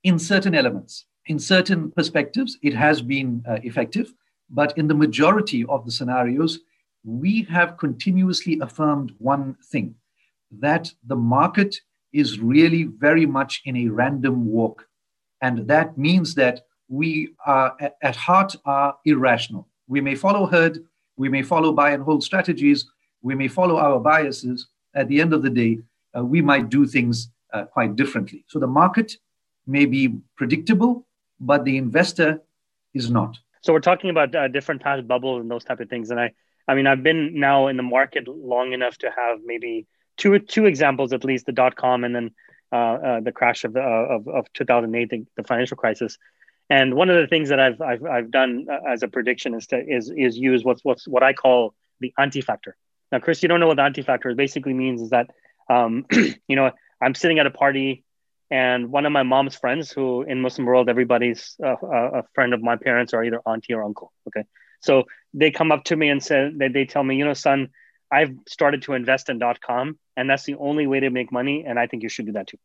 In 0.02 0.18
certain 0.18 0.54
elements, 0.54 1.04
in 1.26 1.38
certain 1.38 1.90
perspectives, 1.90 2.56
it 2.62 2.74
has 2.74 3.02
been 3.02 3.44
uh, 3.48 3.58
effective. 3.62 4.12
But 4.48 4.76
in 4.78 4.88
the 4.88 4.94
majority 4.94 5.64
of 5.68 5.84
the 5.84 5.92
scenarios, 5.92 6.60
we 7.04 7.42
have 7.42 7.76
continuously 7.76 8.58
affirmed 8.60 9.12
one 9.18 9.56
thing 9.70 9.94
that 10.58 10.92
the 11.06 11.16
market 11.16 11.76
is 12.12 12.40
really 12.40 12.84
very 12.84 13.26
much 13.26 13.62
in 13.64 13.76
a 13.76 13.88
random 13.88 14.46
walk. 14.46 14.86
And 15.42 15.66
that 15.68 15.96
means 15.96 16.34
that 16.34 16.62
we 16.88 17.34
are 17.46 17.76
at 18.02 18.16
heart 18.16 18.56
are 18.64 18.96
irrational. 19.04 19.68
We 19.86 20.00
may 20.00 20.14
follow 20.14 20.46
herd, 20.46 20.84
we 21.16 21.28
may 21.28 21.42
follow 21.42 21.72
buy 21.72 21.90
and 21.92 22.02
hold 22.02 22.24
strategies, 22.24 22.90
we 23.22 23.34
may 23.34 23.48
follow 23.48 23.76
our 23.76 24.00
biases. 24.00 24.68
At 24.94 25.06
the 25.08 25.20
end 25.20 25.32
of 25.32 25.42
the 25.42 25.50
day, 25.50 25.78
uh, 26.16 26.24
we 26.24 26.42
might 26.42 26.68
do 26.68 26.84
things 26.84 27.30
uh, 27.52 27.64
quite 27.64 27.94
differently. 27.94 28.44
So 28.48 28.58
the 28.58 28.66
market 28.66 29.16
may 29.66 29.86
be 29.86 30.16
predictable, 30.36 31.06
but 31.38 31.64
the 31.64 31.76
investor 31.76 32.42
is 32.92 33.08
not. 33.08 33.38
So 33.62 33.72
we're 33.72 33.80
talking 33.80 34.10
about 34.10 34.34
uh, 34.34 34.48
different 34.48 34.82
past 34.82 35.06
bubbles 35.06 35.42
and 35.42 35.50
those 35.50 35.64
type 35.64 35.80
of 35.80 35.88
things. 35.88 36.10
And 36.10 36.18
I, 36.18 36.32
I 36.66 36.74
mean, 36.74 36.86
I've 36.86 37.02
been 37.02 37.38
now 37.38 37.68
in 37.68 37.76
the 37.76 37.82
market 37.82 38.26
long 38.26 38.72
enough 38.72 38.98
to 38.98 39.10
have 39.10 39.38
maybe 39.44 39.86
two 40.20 40.38
two 40.38 40.66
examples 40.66 41.12
at 41.12 41.24
least: 41.24 41.46
the 41.46 41.52
dot 41.52 41.74
com 41.74 42.04
and 42.04 42.14
then 42.14 42.30
uh, 42.72 42.76
uh, 42.76 43.20
the 43.20 43.32
crash 43.32 43.64
of 43.64 43.72
the 43.72 43.80
uh, 43.80 44.16
of, 44.16 44.28
of 44.28 44.52
2008, 44.52 45.10
the, 45.10 45.26
the, 45.36 45.42
financial 45.42 45.76
crisis. 45.76 46.16
And 46.68 46.94
one 46.94 47.10
of 47.10 47.16
the 47.16 47.26
things 47.26 47.48
that 47.48 47.58
I've 47.58 47.80
I've, 47.80 48.04
I've 48.04 48.30
done 48.30 48.66
as 48.88 49.02
a 49.02 49.08
prediction 49.08 49.54
is 49.54 49.66
to 49.68 49.78
is 49.78 50.12
is 50.16 50.38
use 50.38 50.64
what's 50.64 50.84
what's 50.84 51.08
what 51.08 51.24
I 51.24 51.32
call 51.32 51.74
the 51.98 52.14
auntie 52.16 52.42
factor. 52.42 52.76
Now, 53.12 53.18
Chris, 53.18 53.42
you 53.42 53.48
don't 53.48 53.60
know 53.60 53.66
what 53.66 53.76
the 53.76 53.82
auntie-factor 53.82 54.34
basically 54.34 54.72
means 54.72 55.02
is 55.02 55.10
that, 55.10 55.30
um, 55.68 56.06
you 56.48 56.56
know, 56.56 56.70
I'm 57.02 57.14
sitting 57.14 57.38
at 57.38 57.46
a 57.46 57.50
party 57.50 58.04
and 58.50 58.90
one 58.90 59.06
of 59.06 59.12
my 59.12 59.22
mom's 59.22 59.56
friends 59.56 59.90
who 59.90 60.22
in 60.22 60.40
Muslim 60.40 60.66
world, 60.66 60.88
everybody's 60.88 61.56
uh, 61.64 61.76
a 61.82 62.24
friend 62.34 62.52
of 62.52 62.62
my 62.62 62.76
parents 62.76 63.14
or 63.14 63.22
either 63.22 63.40
auntie 63.46 63.74
or 63.74 63.84
uncle. 63.84 64.12
Okay. 64.28 64.44
So 64.80 65.04
they 65.34 65.50
come 65.50 65.70
up 65.70 65.84
to 65.84 65.96
me 65.96 66.08
and 66.08 66.22
say, 66.22 66.50
they, 66.54 66.68
they 66.68 66.84
tell 66.84 67.04
me, 67.04 67.16
you 67.16 67.24
know, 67.24 67.34
son, 67.34 67.68
I've 68.10 68.34
started 68.48 68.82
to 68.82 68.94
invest 68.94 69.28
in 69.28 69.38
dot 69.38 69.60
.com 69.60 69.98
and 70.20 70.28
that's 70.28 70.44
the 70.44 70.56
only 70.56 70.86
way 70.86 71.00
to 71.00 71.10
make 71.10 71.32
money. 71.32 71.64
And 71.66 71.78
I 71.78 71.86
think 71.86 72.02
you 72.02 72.10
should 72.10 72.26
do 72.26 72.32
that 72.32 72.48
too. 72.48 72.58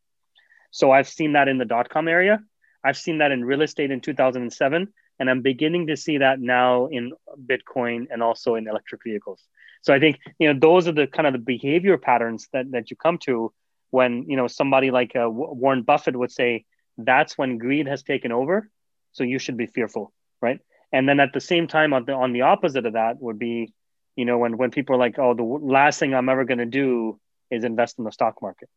So 0.72 0.92
I've 0.92 1.08
seen 1.08 1.34
that 1.34 1.48
in 1.48 1.58
the 1.58 1.66
dot 1.66 1.90
.com 1.90 2.10
area. 2.10 2.44
I've 2.84 2.98
seen 2.98 3.20
that 3.20 3.32
in 3.32 3.46
real 3.46 3.62
estate 3.62 3.92
in 3.92 4.02
2007. 4.02 4.94
And 5.20 5.30
I'm 5.30 5.42
beginning 5.42 5.88
to 5.88 5.96
see 5.96 6.18
that 6.18 6.42
now 6.42 6.88
in 6.88 7.14
Bitcoin 7.52 8.08
and 8.12 8.22
also 8.22 8.56
in 8.56 8.68
electric 8.68 9.02
vehicles. 9.04 9.42
So 9.82 9.94
I 9.94 10.00
think 10.00 10.20
you 10.40 10.52
know 10.52 10.60
those 10.60 10.88
are 10.90 10.92
the 10.92 11.08
kind 11.08 11.28
of 11.28 11.34
the 11.34 11.40
behavior 11.40 11.98
patterns 11.98 12.50
that 12.52 12.72
that 12.72 12.92
you 12.92 12.98
come 12.98 13.18
to 13.20 13.54
when 13.92 14.26
you 14.28 14.36
know 14.36 14.48
somebody 14.48 14.92
like 14.92 15.16
uh, 15.16 15.30
Warren 15.30 15.84
Buffett 15.84 16.18
would 16.18 16.32
say 16.32 16.66
that's 16.98 17.38
when 17.38 17.58
greed 17.58 17.88
has 17.88 18.04
taken 18.04 18.32
over. 18.34 18.70
So 19.14 19.24
you 19.24 19.40
should 19.40 19.56
be 19.56 19.68
fearful, 19.68 20.12
right? 20.42 20.60
And 20.92 21.08
then 21.08 21.22
at 21.22 21.32
the 21.32 21.40
same 21.40 21.68
time, 21.68 21.94
on 21.94 22.04
the 22.06 22.14
on 22.14 22.34
the 22.34 22.42
opposite 22.42 22.86
of 22.86 22.94
that 22.94 23.22
would 23.22 23.40
be, 23.40 23.74
you 24.18 24.26
know, 24.26 24.38
when 24.40 24.58
when 24.58 24.72
people 24.72 24.96
are 24.96 25.00
like, 25.00 25.18
oh, 25.20 25.34
the 25.34 25.44
last 25.44 26.00
thing 26.00 26.14
I'm 26.14 26.30
ever 26.30 26.44
going 26.44 26.58
to 26.58 26.66
do 26.66 27.20
is 27.52 27.64
invest 27.64 28.00
in 28.00 28.06
the 28.06 28.12
stock 28.12 28.42
market, 28.42 28.70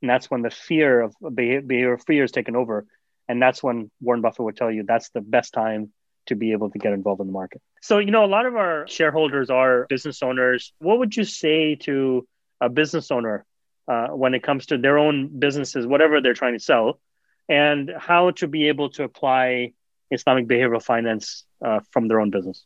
and 0.00 0.10
that's 0.10 0.30
when 0.30 0.42
the 0.42 0.50
fear 0.50 1.00
of 1.00 1.14
behavior 1.34 1.98
fear 1.98 2.24
is 2.24 2.32
taken 2.32 2.56
over, 2.56 2.86
and 3.28 3.40
that's 3.40 3.62
when 3.62 3.90
Warren 4.00 4.20
Buffett 4.20 4.44
would 4.44 4.56
tell 4.56 4.70
you 4.70 4.84
that's 4.84 5.10
the 5.10 5.20
best 5.20 5.52
time 5.52 5.92
to 6.26 6.36
be 6.36 6.52
able 6.52 6.70
to 6.70 6.78
get 6.78 6.92
involved 6.92 7.20
in 7.20 7.26
the 7.26 7.32
market. 7.32 7.60
So, 7.80 7.98
you 7.98 8.10
know, 8.10 8.24
a 8.24 8.26
lot 8.26 8.46
of 8.46 8.54
our 8.56 8.86
shareholders 8.86 9.50
are 9.50 9.86
business 9.88 10.22
owners. 10.22 10.72
What 10.78 10.98
would 10.98 11.16
you 11.16 11.24
say 11.24 11.74
to 11.76 12.26
a 12.60 12.68
business 12.68 13.10
owner 13.10 13.44
uh, 13.88 14.08
when 14.08 14.34
it 14.34 14.42
comes 14.42 14.66
to 14.66 14.78
their 14.78 14.98
own 14.98 15.36
businesses, 15.38 15.86
whatever 15.86 16.20
they're 16.20 16.34
trying 16.34 16.52
to 16.52 16.60
sell, 16.60 17.00
and 17.48 17.90
how 17.98 18.30
to 18.32 18.46
be 18.46 18.68
able 18.68 18.90
to 18.90 19.02
apply 19.02 19.72
Islamic 20.10 20.46
behavioral 20.46 20.82
finance 20.82 21.44
uh, 21.64 21.80
from 21.90 22.06
their 22.06 22.20
own 22.20 22.30
business? 22.30 22.64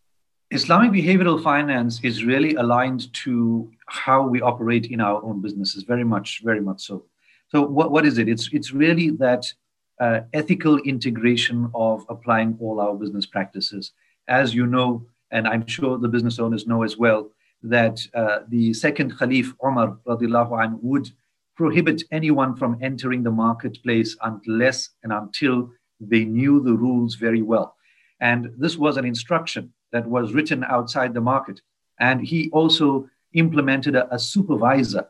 Islamic 0.50 0.92
behavioral 0.92 1.42
finance 1.42 2.00
is 2.04 2.24
really 2.24 2.54
aligned 2.54 3.12
to 3.24 3.70
how 3.86 4.26
we 4.26 4.40
operate 4.40 4.86
in 4.86 5.00
our 5.00 5.22
own 5.22 5.40
businesses, 5.40 5.84
very 5.84 6.04
much, 6.04 6.42
very 6.44 6.60
much 6.60 6.82
so. 6.82 7.04
So, 7.48 7.62
what, 7.62 7.90
what 7.92 8.04
is 8.04 8.18
it? 8.18 8.28
It's, 8.28 8.48
it's 8.52 8.72
really 8.72 9.10
that 9.10 9.52
uh, 10.00 10.20
ethical 10.32 10.78
integration 10.78 11.70
of 11.74 12.04
applying 12.08 12.56
all 12.60 12.80
our 12.80 12.94
business 12.94 13.26
practices. 13.26 13.92
As 14.28 14.54
you 14.54 14.66
know, 14.66 15.06
and 15.30 15.46
I'm 15.46 15.66
sure 15.66 15.98
the 15.98 16.08
business 16.08 16.38
owners 16.38 16.66
know 16.66 16.82
as 16.82 16.96
well, 16.96 17.30
that 17.62 18.00
uh, 18.14 18.40
the 18.48 18.74
second 18.74 19.18
Caliph 19.18 19.54
Umar 19.64 19.98
anh, 20.08 20.78
would 20.82 21.10
prohibit 21.56 22.02
anyone 22.12 22.54
from 22.54 22.76
entering 22.82 23.22
the 23.22 23.30
marketplace 23.30 24.16
unless 24.22 24.90
and 25.02 25.12
until 25.12 25.70
they 26.00 26.24
knew 26.24 26.62
the 26.62 26.74
rules 26.74 27.14
very 27.14 27.42
well. 27.42 27.74
And 28.20 28.52
this 28.58 28.76
was 28.76 28.96
an 28.96 29.04
instruction 29.04 29.72
that 29.92 30.06
was 30.06 30.34
written 30.34 30.64
outside 30.64 31.14
the 31.14 31.20
market. 31.20 31.60
And 31.98 32.20
he 32.20 32.50
also 32.50 33.08
implemented 33.36 33.94
a, 33.94 34.12
a 34.14 34.18
supervisor, 34.18 35.06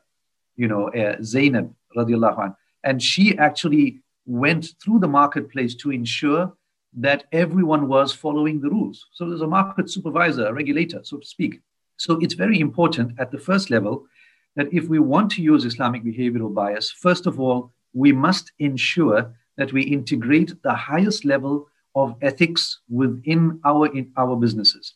you 0.57 0.69
know, 0.69 0.89
uh, 0.89 1.17
Zainab 1.23 1.75
radiallahu 1.97 2.39
anh, 2.45 2.55
and 2.85 3.03
she 3.03 3.37
actually 3.39 4.01
went 4.27 4.75
through 4.83 4.99
the 4.99 5.09
marketplace 5.09 5.75
to 5.77 5.91
ensure 5.91 6.53
that 6.93 7.25
everyone 7.33 7.89
was 7.89 8.13
following 8.13 8.61
the 8.61 8.71
rules. 8.71 9.07
So 9.13 9.29
there's 9.29 9.43
a 9.43 9.47
market 9.47 9.91
supervisor, 9.91 10.47
a 10.47 10.53
regulator, 10.53 11.01
so 11.03 11.19
to 11.19 11.27
speak. 11.27 11.61
So 11.97 12.19
it's 12.21 12.35
very 12.35 12.59
important 12.61 13.19
at 13.19 13.31
the 13.31 13.39
first 13.39 13.71
level 13.71 14.07
that 14.57 14.73
if 14.73 14.89
we 14.89 14.99
want 14.99 15.31
to 15.33 15.43
use 15.43 15.65
Islamic 15.65 16.03
behavioral 16.05 16.53
bias, 16.53 16.91
first 16.91 17.27
of 17.27 17.39
all, 17.39 17.73
we 17.93 18.13
must 18.13 18.53
ensure 18.59 19.35
that 19.57 19.73
we 19.73 19.83
integrate 19.83 20.63
the 20.63 20.75
highest 20.75 21.25
level 21.25 21.69
of 21.95 22.17
ethics 22.21 22.81
within 22.89 23.61
our, 23.65 23.87
in 23.95 24.13
our 24.17 24.37
businesses. 24.37 24.95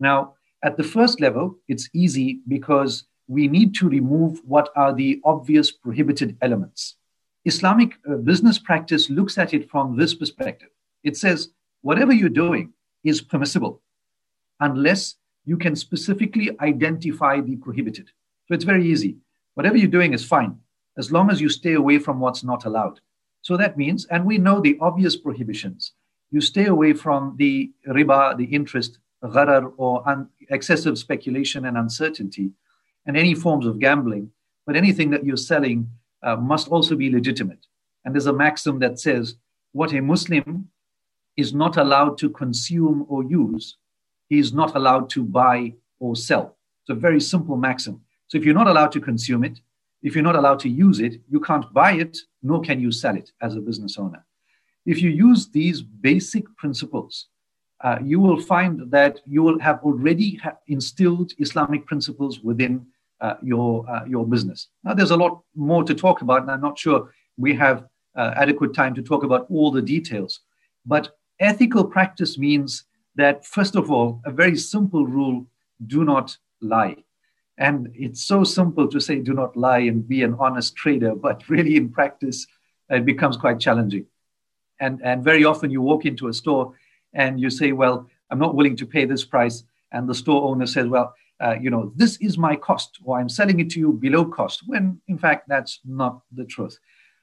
Now, 0.00 0.34
at 0.62 0.76
the 0.76 0.82
first 0.84 1.20
level, 1.20 1.58
it's 1.68 1.88
easy 1.92 2.40
because 2.48 3.04
we 3.28 3.46
need 3.46 3.74
to 3.76 3.88
remove 3.88 4.40
what 4.44 4.70
are 4.74 4.94
the 4.94 5.20
obvious 5.24 5.70
prohibited 5.70 6.36
elements. 6.40 6.96
Islamic 7.44 7.94
uh, 8.08 8.16
business 8.16 8.58
practice 8.58 9.10
looks 9.10 9.38
at 9.38 9.54
it 9.54 9.70
from 9.70 9.96
this 9.96 10.14
perspective. 10.14 10.70
It 11.04 11.16
says, 11.16 11.50
whatever 11.82 12.12
you're 12.12 12.28
doing 12.28 12.72
is 13.04 13.20
permissible 13.20 13.80
unless 14.60 15.16
you 15.44 15.56
can 15.56 15.76
specifically 15.76 16.50
identify 16.60 17.40
the 17.40 17.56
prohibited. 17.56 18.10
So 18.46 18.54
it's 18.54 18.64
very 18.64 18.86
easy. 18.86 19.16
Whatever 19.54 19.76
you're 19.76 19.88
doing 19.88 20.12
is 20.12 20.24
fine 20.24 20.58
as 20.96 21.12
long 21.12 21.30
as 21.30 21.40
you 21.40 21.48
stay 21.48 21.74
away 21.74 21.98
from 21.98 22.18
what's 22.18 22.42
not 22.42 22.64
allowed. 22.64 23.00
So 23.42 23.56
that 23.56 23.78
means, 23.78 24.04
and 24.06 24.24
we 24.24 24.36
know 24.36 24.60
the 24.60 24.76
obvious 24.80 25.16
prohibitions. 25.16 25.92
You 26.30 26.40
stay 26.40 26.66
away 26.66 26.92
from 26.92 27.36
the 27.38 27.70
riba, 27.86 28.36
the 28.36 28.44
interest, 28.44 28.98
gharar, 29.24 29.72
or 29.76 30.08
un- 30.08 30.28
excessive 30.50 30.98
speculation 30.98 31.66
and 31.66 31.76
uncertainty, 31.76 32.50
and 33.06 33.16
any 33.16 33.34
forms 33.34 33.66
of 33.66 33.78
gambling. 33.78 34.30
But 34.66 34.76
anything 34.76 35.10
that 35.10 35.24
you're 35.24 35.36
selling 35.36 35.90
uh, 36.22 36.36
must 36.36 36.68
also 36.68 36.94
be 36.94 37.10
legitimate. 37.10 37.66
And 38.04 38.14
there's 38.14 38.26
a 38.26 38.32
maxim 38.32 38.78
that 38.80 38.98
says 38.98 39.36
what 39.72 39.92
a 39.92 40.00
Muslim 40.00 40.68
is 41.36 41.54
not 41.54 41.76
allowed 41.76 42.18
to 42.18 42.30
consume 42.30 43.06
or 43.08 43.22
use, 43.22 43.76
he 44.28 44.38
is 44.38 44.52
not 44.52 44.74
allowed 44.76 45.08
to 45.10 45.24
buy 45.24 45.74
or 46.00 46.16
sell. 46.16 46.56
It's 46.82 46.90
a 46.90 46.94
very 46.94 47.20
simple 47.20 47.56
maxim. 47.56 48.00
So 48.26 48.38
if 48.38 48.44
you're 48.44 48.54
not 48.54 48.68
allowed 48.68 48.92
to 48.92 49.00
consume 49.00 49.44
it, 49.44 49.60
if 50.02 50.14
you're 50.14 50.24
not 50.24 50.36
allowed 50.36 50.60
to 50.60 50.68
use 50.68 51.00
it, 51.00 51.20
you 51.28 51.40
can't 51.40 51.72
buy 51.72 51.92
it, 51.92 52.18
nor 52.42 52.60
can 52.60 52.80
you 52.80 52.92
sell 52.92 53.16
it 53.16 53.32
as 53.40 53.56
a 53.56 53.60
business 53.60 53.98
owner. 53.98 54.24
If 54.86 55.02
you 55.02 55.10
use 55.10 55.48
these 55.48 55.82
basic 55.82 56.44
principles, 56.56 57.26
uh, 57.80 57.98
you 58.02 58.20
will 58.20 58.40
find 58.40 58.90
that 58.90 59.20
you 59.26 59.42
will 59.42 59.58
have 59.60 59.80
already 59.82 60.36
ha- 60.36 60.56
instilled 60.66 61.32
Islamic 61.38 61.86
principles 61.86 62.40
within 62.40 62.86
uh, 63.20 63.34
your 63.42 63.88
uh, 63.88 64.04
your 64.04 64.26
business. 64.26 64.68
Now, 64.84 64.94
there's 64.94 65.12
a 65.12 65.16
lot 65.16 65.42
more 65.54 65.84
to 65.84 65.94
talk 65.94 66.22
about, 66.22 66.42
and 66.42 66.50
I'm 66.50 66.60
not 66.60 66.78
sure 66.78 67.12
we 67.36 67.54
have 67.54 67.86
uh, 68.16 68.32
adequate 68.36 68.74
time 68.74 68.94
to 68.94 69.02
talk 69.02 69.22
about 69.24 69.46
all 69.50 69.70
the 69.70 69.82
details. 69.82 70.40
But 70.84 71.16
ethical 71.40 71.84
practice 71.84 72.38
means 72.38 72.84
that, 73.16 73.44
first 73.44 73.76
of 73.76 73.90
all, 73.90 74.20
a 74.24 74.30
very 74.30 74.56
simple 74.56 75.06
rule: 75.06 75.46
do 75.86 76.04
not 76.04 76.36
lie. 76.60 76.96
And 77.58 77.90
it's 77.94 78.22
so 78.24 78.44
simple 78.44 78.86
to 78.86 79.00
say, 79.00 79.18
do 79.18 79.34
not 79.34 79.56
lie 79.56 79.80
and 79.80 80.06
be 80.06 80.22
an 80.22 80.36
honest 80.38 80.76
trader, 80.76 81.14
but 81.14 81.48
really 81.48 81.76
in 81.76 81.88
practice, 81.88 82.46
it 82.88 83.04
becomes 83.04 83.36
quite 83.36 83.58
challenging. 83.58 84.06
And, 84.80 85.00
and 85.02 85.24
very 85.24 85.44
often 85.44 85.70
you 85.70 85.82
walk 85.82 86.04
into 86.06 86.28
a 86.28 86.32
store 86.32 86.74
and 87.14 87.40
you 87.40 87.50
say, 87.50 87.72
well, 87.72 88.08
I'm 88.30 88.38
not 88.38 88.54
willing 88.54 88.76
to 88.76 88.86
pay 88.86 89.04
this 89.04 89.24
price. 89.24 89.64
And 89.92 90.08
the 90.08 90.14
store 90.14 90.48
owner 90.48 90.66
says, 90.66 90.86
well, 90.86 91.14
uh, 91.40 91.54
you 91.60 91.70
know, 91.70 91.92
this 91.96 92.16
is 92.18 92.36
my 92.36 92.56
cost, 92.56 92.98
or 93.04 93.18
I'm 93.18 93.28
selling 93.28 93.60
it 93.60 93.70
to 93.70 93.80
you 93.80 93.92
below 93.92 94.24
cost, 94.24 94.62
when 94.66 95.00
in 95.08 95.18
fact 95.18 95.48
that's 95.48 95.80
not 95.84 96.22
the 96.32 96.44
truth. 96.44 96.78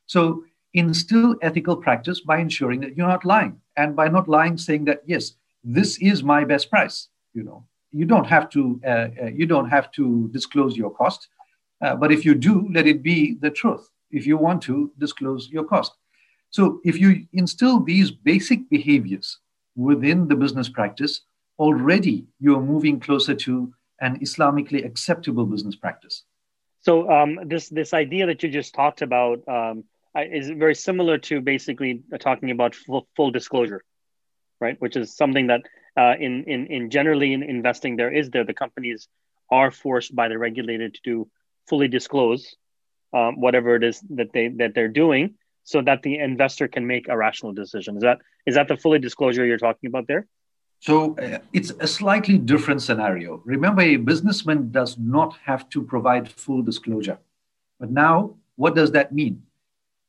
So 0.07 0.43
instill 0.73 1.35
ethical 1.41 1.77
practice 1.77 2.21
by 2.21 2.37
ensuring 2.37 2.81
that 2.81 2.95
you're 2.95 3.07
not 3.07 3.25
lying. 3.25 3.59
And 3.77 3.95
by 3.95 4.07
not 4.07 4.29
lying, 4.29 4.57
saying 4.57 4.85
that, 4.85 5.01
yes, 5.05 5.33
this 5.63 5.97
is 5.99 6.23
my 6.23 6.45
best 6.45 6.69
price, 6.69 7.09
you 7.33 7.43
know, 7.43 7.65
you 7.91 8.05
don't 8.05 8.27
have 8.27 8.49
to 8.51 8.79
uh, 8.85 9.07
uh, 9.21 9.25
you 9.33 9.45
don't 9.45 9.69
have 9.69 9.91
to 9.93 10.29
disclose 10.31 10.75
your 10.77 10.91
cost, 10.91 11.27
uh, 11.81 11.95
but 11.95 12.11
if 12.11 12.25
you 12.25 12.35
do, 12.35 12.69
let 12.73 12.87
it 12.87 13.01
be 13.01 13.35
the 13.41 13.49
truth. 13.49 13.89
If 14.11 14.27
you 14.27 14.37
want 14.37 14.61
to 14.63 14.91
disclose 14.97 15.49
your 15.49 15.63
cost, 15.63 15.93
so 16.49 16.81
if 16.83 16.99
you 16.99 17.25
instill 17.33 17.79
these 17.79 18.11
basic 18.11 18.69
behaviors 18.69 19.39
within 19.75 20.27
the 20.27 20.35
business 20.35 20.69
practice, 20.69 21.21
already 21.59 22.25
you're 22.39 22.61
moving 22.61 22.99
closer 22.99 23.33
to 23.33 23.73
an 24.01 24.19
Islamically 24.19 24.85
acceptable 24.85 25.45
business 25.45 25.75
practice. 25.75 26.23
So 26.81 27.09
um, 27.09 27.39
this 27.45 27.69
this 27.69 27.93
idea 27.93 28.27
that 28.27 28.43
you 28.43 28.49
just 28.49 28.73
talked 28.73 29.01
about 29.01 29.47
um, 29.47 29.85
is 30.15 30.49
very 30.49 30.75
similar 30.75 31.17
to 31.29 31.41
basically 31.41 32.03
talking 32.19 32.51
about 32.51 32.75
full, 32.75 33.07
full 33.15 33.31
disclosure, 33.31 33.81
right? 34.59 34.79
Which 34.79 34.95
is 34.95 35.15
something 35.15 35.47
that 35.47 35.61
uh, 35.97 36.13
in, 36.19 36.43
in, 36.43 36.67
in 36.67 36.89
generally 36.89 37.33
in 37.33 37.41
investing 37.43 37.95
there 37.95 38.13
is 38.13 38.29
there 38.29 38.43
the 38.43 38.53
companies 38.53 39.07
are 39.49 39.71
forced 39.71 40.15
by 40.15 40.27
the 40.27 40.37
regulator 40.37 40.89
to 40.89 40.99
do 41.03 41.29
fully 41.67 41.87
disclose 41.87 42.55
um, 43.13 43.39
whatever 43.39 43.75
it 43.75 43.83
is 43.83 44.01
that 44.11 44.33
they 44.33 44.49
that 44.49 44.73
they're 44.75 44.87
doing 44.87 45.35
so 45.65 45.81
that 45.81 46.03
the 46.03 46.17
investor 46.19 46.67
can 46.67 46.87
make 46.87 47.09
a 47.09 47.17
rational 47.17 47.51
decision. 47.51 47.97
Is 47.97 48.03
that 48.03 48.19
is 48.45 48.55
that 48.55 48.67
the 48.67 48.77
fully 48.77 48.99
disclosure 48.99 49.45
you're 49.45 49.57
talking 49.57 49.87
about 49.87 50.07
there? 50.07 50.27
So 50.79 51.17
uh, 51.17 51.39
it's 51.51 51.71
a 51.79 51.87
slightly 51.87 52.37
different 52.37 52.81
scenario. 52.81 53.41
Remember 53.43 53.81
a 53.81 53.97
businessman 53.97 54.71
does 54.71 54.97
not 54.97 55.35
have 55.43 55.67
to 55.69 55.81
provide 55.81 56.29
full 56.29 56.61
disclosure. 56.61 57.17
But 57.79 57.91
now 57.91 58.35
what 58.55 58.75
does 58.75 58.91
that 58.91 59.11
mean? 59.11 59.41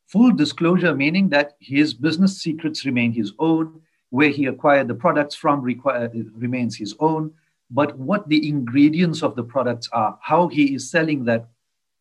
Full 0.08 0.32
disclosure 0.32 0.94
meaning 0.94 1.30
that 1.30 1.56
his 1.58 1.94
business 1.94 2.40
secrets 2.40 2.84
remain 2.84 3.12
his 3.12 3.32
own 3.38 3.80
where 4.10 4.28
he 4.28 4.46
acquired 4.46 4.88
the 4.88 4.94
products 4.94 5.34
from 5.34 5.60
require, 5.62 6.10
remains 6.34 6.76
his 6.76 6.94
own, 7.00 7.32
but 7.70 7.98
what 7.98 8.28
the 8.28 8.48
ingredients 8.48 9.22
of 9.22 9.34
the 9.34 9.42
products 9.42 9.88
are, 9.92 10.16
how 10.22 10.46
he 10.46 10.74
is 10.74 10.88
selling 10.88 11.24
that, 11.24 11.48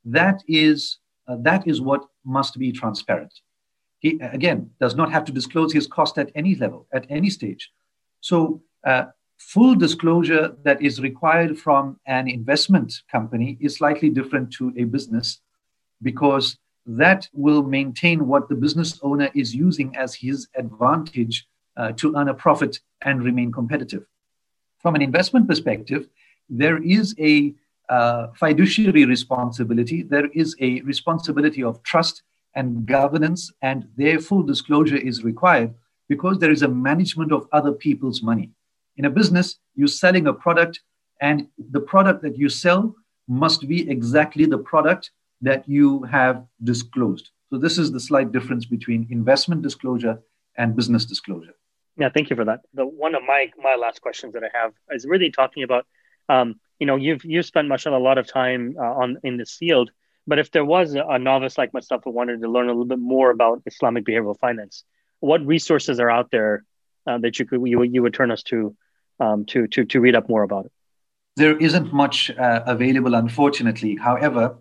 that 0.03 0.43
is 0.47 0.99
uh, 1.27 1.37
that 1.39 1.67
is 1.67 1.81
what 1.81 2.05
must 2.23 2.59
be 2.59 2.71
transparent. 2.71 3.33
He 3.99 4.19
again 4.21 4.71
does 4.79 4.95
not 4.95 5.11
have 5.11 5.25
to 5.25 5.31
disclose 5.31 5.73
his 5.73 5.87
cost 5.87 6.17
at 6.17 6.31
any 6.35 6.55
level, 6.55 6.87
at 6.91 7.05
any 7.09 7.29
stage. 7.29 7.71
So 8.21 8.61
uh, 8.85 9.05
full 9.37 9.75
disclosure 9.75 10.55
that 10.63 10.81
is 10.81 11.01
required 11.01 11.57
from 11.57 11.99
an 12.05 12.27
investment 12.27 13.01
company 13.11 13.57
is 13.59 13.75
slightly 13.75 14.09
different 14.09 14.51
to 14.53 14.73
a 14.77 14.83
business 14.83 15.41
because 16.01 16.57
that 16.85 17.27
will 17.33 17.63
maintain 17.63 18.27
what 18.27 18.47
the 18.47 18.55
business 18.55 18.99
owner 19.01 19.29
is 19.33 19.55
using 19.55 19.95
as 19.95 20.13
his 20.13 20.47
advantage 20.55 21.47
uh, 21.77 21.91
to 21.93 22.15
earn 22.15 22.29
a 22.29 22.33
profit 22.33 22.79
and 23.01 23.23
remain 23.23 23.51
competitive. 23.51 24.05
From 24.79 24.95
an 24.95 25.01
investment 25.01 25.47
perspective, 25.47 26.07
there 26.49 26.81
is 26.83 27.15
a 27.19 27.53
uh, 27.89 28.27
fiduciary 28.35 29.05
responsibility, 29.05 30.03
there 30.03 30.27
is 30.27 30.55
a 30.59 30.81
responsibility 30.81 31.63
of 31.63 31.81
trust 31.83 32.23
and 32.55 32.85
governance, 32.85 33.51
and 33.61 33.87
their 33.97 34.19
full 34.19 34.43
disclosure 34.43 34.97
is 34.97 35.23
required 35.23 35.73
because 36.07 36.39
there 36.39 36.51
is 36.51 36.61
a 36.61 36.67
management 36.67 37.31
of 37.31 37.47
other 37.51 37.71
people's 37.71 38.21
money. 38.21 38.51
In 38.97 39.05
a 39.05 39.09
business, 39.09 39.59
you're 39.75 39.87
selling 39.87 40.27
a 40.27 40.33
product, 40.33 40.81
and 41.21 41.47
the 41.71 41.81
product 41.81 42.21
that 42.23 42.37
you 42.37 42.49
sell 42.49 42.95
must 43.27 43.67
be 43.67 43.89
exactly 43.89 44.45
the 44.45 44.57
product 44.57 45.11
that 45.41 45.67
you 45.67 46.03
have 46.03 46.45
disclosed. 46.63 47.31
So, 47.49 47.57
this 47.57 47.77
is 47.77 47.91
the 47.91 47.99
slight 47.99 48.31
difference 48.31 48.65
between 48.65 49.07
investment 49.09 49.61
disclosure 49.61 50.19
and 50.57 50.75
business 50.75 51.05
disclosure. 51.05 51.53
Yeah, 51.97 52.09
thank 52.09 52.29
you 52.29 52.35
for 52.35 52.45
that. 52.45 52.61
The 52.73 52.85
one 52.85 53.15
of 53.15 53.23
my 53.23 53.51
my 53.57 53.75
last 53.75 54.01
questions 54.01 54.33
that 54.33 54.43
I 54.43 54.49
have 54.53 54.73
is 54.91 55.05
really 55.05 55.31
talking 55.31 55.63
about, 55.63 55.85
um, 56.29 56.59
you 56.79 56.85
know, 56.85 56.95
you've 56.95 57.23
you've 57.23 57.45
spent 57.45 57.67
much 57.67 57.85
a 57.85 57.97
lot 57.97 58.17
of 58.17 58.27
time 58.27 58.75
uh, 58.79 58.83
on 58.83 59.17
in 59.23 59.37
this 59.37 59.55
field. 59.55 59.91
But 60.27 60.39
if 60.39 60.51
there 60.51 60.65
was 60.65 60.95
a, 60.95 61.19
novice 61.19 61.57
like 61.57 61.73
myself 61.73 62.01
who 62.03 62.11
wanted 62.11 62.41
to 62.41 62.49
learn 62.49 62.65
a 62.65 62.71
little 62.71 62.85
bit 62.85 62.99
more 62.99 63.29
about 63.29 63.61
Islamic 63.65 64.05
behavioral 64.05 64.37
finance, 64.39 64.83
what 65.19 65.45
resources 65.45 65.99
are 65.99 66.09
out 66.09 66.31
there 66.31 66.63
uh, 67.05 67.19
that 67.19 67.37
you 67.37 67.45
could 67.45 67.61
you, 67.65 67.83
you 67.83 68.01
would 68.01 68.13
turn 68.13 68.31
us 68.31 68.43
to 68.43 68.75
um, 69.19 69.45
to 69.45 69.67
to 69.67 69.85
to 69.85 69.99
read 69.99 70.15
up 70.15 70.27
more 70.27 70.43
about 70.43 70.65
it? 70.65 70.71
There 71.35 71.57
isn't 71.57 71.93
much 71.93 72.31
uh, 72.31 72.63
available, 72.65 73.13
unfortunately. 73.13 73.97
However, 73.97 74.55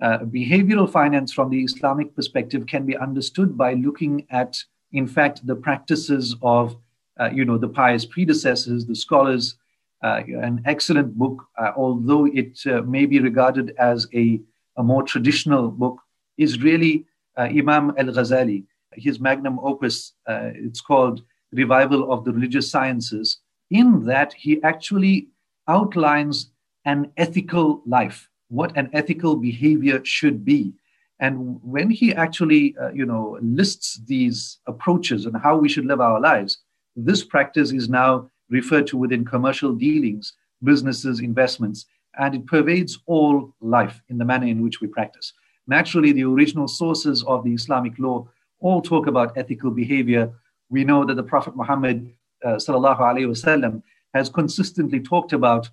uh, 0.00 0.18
behavioral 0.18 0.90
finance 0.90 1.32
from 1.32 1.50
the 1.50 1.62
Islamic 1.62 2.14
perspective 2.14 2.66
can 2.66 2.86
be 2.86 2.96
understood 2.96 3.58
by 3.58 3.74
looking 3.74 4.26
at 4.30 4.56
in 4.92 5.06
fact, 5.06 5.46
the 5.46 5.54
practices 5.54 6.36
of, 6.42 6.76
uh, 7.18 7.30
you 7.32 7.44
know, 7.44 7.58
the 7.58 7.68
pious 7.68 8.04
predecessors, 8.04 8.86
the 8.86 8.94
scholars, 8.94 9.56
uh, 10.02 10.22
an 10.26 10.62
excellent 10.64 11.16
book, 11.16 11.44
uh, 11.58 11.72
although 11.76 12.26
it 12.26 12.58
may 12.86 13.06
be 13.06 13.20
regarded 13.20 13.74
as 13.78 14.08
a, 14.14 14.40
a 14.76 14.82
more 14.82 15.02
traditional 15.02 15.70
book, 15.70 16.00
is 16.38 16.62
really 16.62 17.04
uh, 17.36 17.42
Imam 17.42 17.92
al 17.98 18.06
Ghazali. 18.06 18.64
His 18.94 19.20
magnum 19.20 19.58
opus, 19.62 20.14
uh, 20.26 20.50
it's 20.54 20.80
called 20.80 21.22
Revival 21.52 22.12
of 22.12 22.24
the 22.24 22.32
Religious 22.32 22.70
Sciences. 22.70 23.38
In 23.70 24.04
that, 24.06 24.32
he 24.32 24.62
actually 24.62 25.28
outlines 25.68 26.50
an 26.84 27.12
ethical 27.16 27.82
life, 27.86 28.28
what 28.48 28.76
an 28.76 28.90
ethical 28.92 29.36
behavior 29.36 30.04
should 30.04 30.44
be. 30.44 30.72
And 31.20 31.60
when 31.62 31.90
he 31.90 32.14
actually, 32.14 32.74
uh, 32.80 32.90
you 32.90 33.04
know, 33.04 33.38
lists 33.42 34.00
these 34.06 34.58
approaches 34.66 35.26
and 35.26 35.36
how 35.36 35.56
we 35.58 35.68
should 35.68 35.84
live 35.84 36.00
our 36.00 36.18
lives, 36.18 36.58
this 36.96 37.22
practice 37.22 37.72
is 37.72 37.88
now 37.88 38.30
referred 38.48 38.86
to 38.88 38.96
within 38.96 39.24
commercial 39.24 39.74
dealings, 39.74 40.32
businesses, 40.62 41.20
investments, 41.20 41.86
and 42.18 42.34
it 42.34 42.46
pervades 42.46 42.98
all 43.06 43.54
life 43.60 44.00
in 44.08 44.18
the 44.18 44.24
manner 44.24 44.46
in 44.46 44.62
which 44.62 44.80
we 44.80 44.86
practice. 44.86 45.32
Naturally, 45.66 46.12
the 46.12 46.24
original 46.24 46.68
sources 46.68 47.22
of 47.24 47.44
the 47.44 47.54
Islamic 47.54 47.98
law 47.98 48.28
all 48.60 48.82
talk 48.82 49.06
about 49.06 49.36
ethical 49.36 49.70
behavior. 49.70 50.32
We 50.68 50.84
know 50.84 51.04
that 51.04 51.14
the 51.14 51.22
Prophet 51.22 51.56
Muhammad 51.56 52.12
uh, 52.44 52.56
wasallam, 52.56 53.82
has 54.14 54.28
consistently 54.28 55.00
talked 55.00 55.32
about 55.32 55.70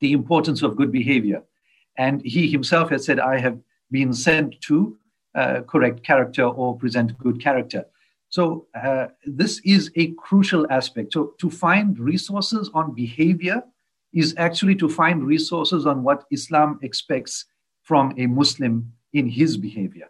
the 0.00 0.12
importance 0.12 0.62
of 0.62 0.76
good 0.76 0.92
behavior. 0.92 1.42
And 1.96 2.22
he 2.24 2.50
himself 2.50 2.90
has 2.90 3.04
said, 3.04 3.18
I 3.20 3.38
have 3.38 3.58
been 3.90 4.12
sent 4.12 4.60
to 4.62 4.96
uh, 5.34 5.62
correct 5.62 6.04
character 6.04 6.44
or 6.44 6.76
present 6.76 7.16
good 7.18 7.40
character. 7.42 7.84
So 8.28 8.66
uh, 8.74 9.08
this 9.24 9.60
is 9.64 9.90
a 9.96 10.12
crucial 10.12 10.66
aspect. 10.70 11.12
So 11.12 11.34
to 11.38 11.50
find 11.50 11.98
resources 11.98 12.70
on 12.74 12.94
behavior 12.94 13.62
is 14.14 14.34
actually 14.38 14.76
to 14.76 14.88
find 14.88 15.24
resources 15.24 15.86
on 15.86 16.02
what 16.02 16.24
Islam 16.30 16.78
expects 16.82 17.44
from 17.82 18.14
a 18.16 18.26
Muslim 18.26 18.92
in 19.12 19.28
his 19.28 19.56
behavior. 19.56 20.08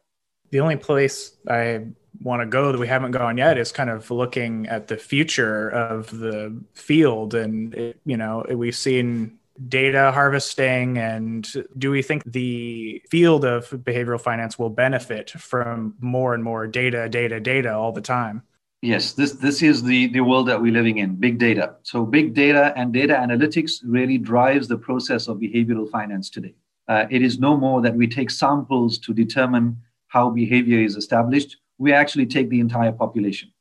The 0.50 0.60
only 0.60 0.76
place 0.76 1.36
I 1.48 1.86
want 2.22 2.42
to 2.42 2.46
go 2.46 2.70
that 2.70 2.78
we 2.78 2.86
haven't 2.86 3.10
gone 3.10 3.38
yet 3.38 3.58
is 3.58 3.72
kind 3.72 3.90
of 3.90 4.10
looking 4.10 4.68
at 4.68 4.86
the 4.86 4.96
future 4.96 5.68
of 5.68 6.10
the 6.10 6.62
field. 6.74 7.34
And 7.34 7.94
you 8.04 8.16
know 8.16 8.46
we've 8.48 8.76
seen 8.76 9.38
data 9.68 10.12
harvesting. 10.12 10.98
And 10.98 11.50
do 11.76 11.90
we 11.90 12.02
think 12.02 12.22
the 12.24 13.02
field 13.10 13.44
of 13.44 13.68
behavioral 13.70 14.20
finance 14.20 14.58
will 14.58 14.70
benefit 14.70 15.30
from 15.30 15.94
more 15.98 16.34
and 16.34 16.44
more 16.44 16.66
data 16.66 17.08
data 17.08 17.40
data 17.40 17.74
all 17.74 17.92
the 17.92 18.00
time 18.00 18.42
Yes, 18.84 19.14
this, 19.14 19.32
this 19.32 19.62
is 19.62 19.82
the, 19.82 20.08
the 20.08 20.20
world 20.20 20.46
that 20.48 20.60
we're 20.60 20.70
living 20.70 20.98
in 20.98 21.16
big 21.16 21.38
data. 21.38 21.76
So, 21.84 22.04
big 22.04 22.34
data 22.34 22.74
and 22.76 22.92
data 22.92 23.14
analytics 23.14 23.80
really 23.82 24.18
drives 24.18 24.68
the 24.68 24.76
process 24.76 25.26
of 25.26 25.38
behavioral 25.38 25.90
finance 25.90 26.28
today. 26.28 26.54
Uh, 26.86 27.06
it 27.10 27.22
is 27.22 27.38
no 27.38 27.56
more 27.56 27.80
that 27.80 27.94
we 27.94 28.06
take 28.06 28.30
samples 28.30 28.98
to 28.98 29.14
determine 29.14 29.78
how 30.08 30.28
behavior 30.28 30.80
is 30.80 30.96
established. 30.96 31.56
We 31.78 31.94
actually 31.94 32.26
take 32.26 32.50
the 32.50 32.60
entire 32.60 32.92
population. 32.92 33.54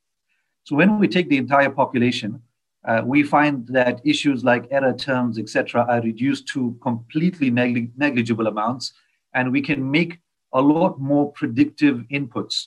So, 0.64 0.76
when 0.76 0.98
we 0.98 1.08
take 1.08 1.30
the 1.30 1.38
entire 1.38 1.70
population, 1.70 2.42
uh, 2.86 3.00
we 3.06 3.22
find 3.22 3.66
that 3.68 4.02
issues 4.04 4.44
like 4.44 4.68
error 4.70 4.92
terms, 4.92 5.38
etc., 5.38 5.86
are 5.88 6.02
reduced 6.02 6.48
to 6.48 6.76
completely 6.82 7.48
negli- 7.48 7.90
negligible 7.96 8.46
amounts, 8.46 8.92
and 9.32 9.50
we 9.50 9.62
can 9.62 9.90
make 9.90 10.18
a 10.52 10.60
lot 10.60 11.00
more 11.00 11.32
predictive 11.32 12.04
inputs 12.12 12.66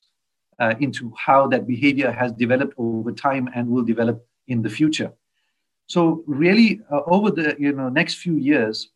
uh, 0.60 0.76
into 0.80 1.14
how 1.18 1.48
that 1.48 1.68
behavior 1.68 2.12
has 2.12 2.32
developed 2.34 2.74
over 2.78 3.12
time 3.12 3.50
and 3.56 3.68
will 3.68 3.84
develop 3.84 4.26
in 4.48 4.62
the 4.62 4.70
future. 4.70 5.12
So, 5.88 6.24
really, 6.28 6.82
uh, 6.92 7.02
over 7.08 7.32
the 7.32 7.56
you 7.60 7.74
know 7.74 7.90
next 7.90 8.16
few 8.16 8.36
years, 8.36 8.90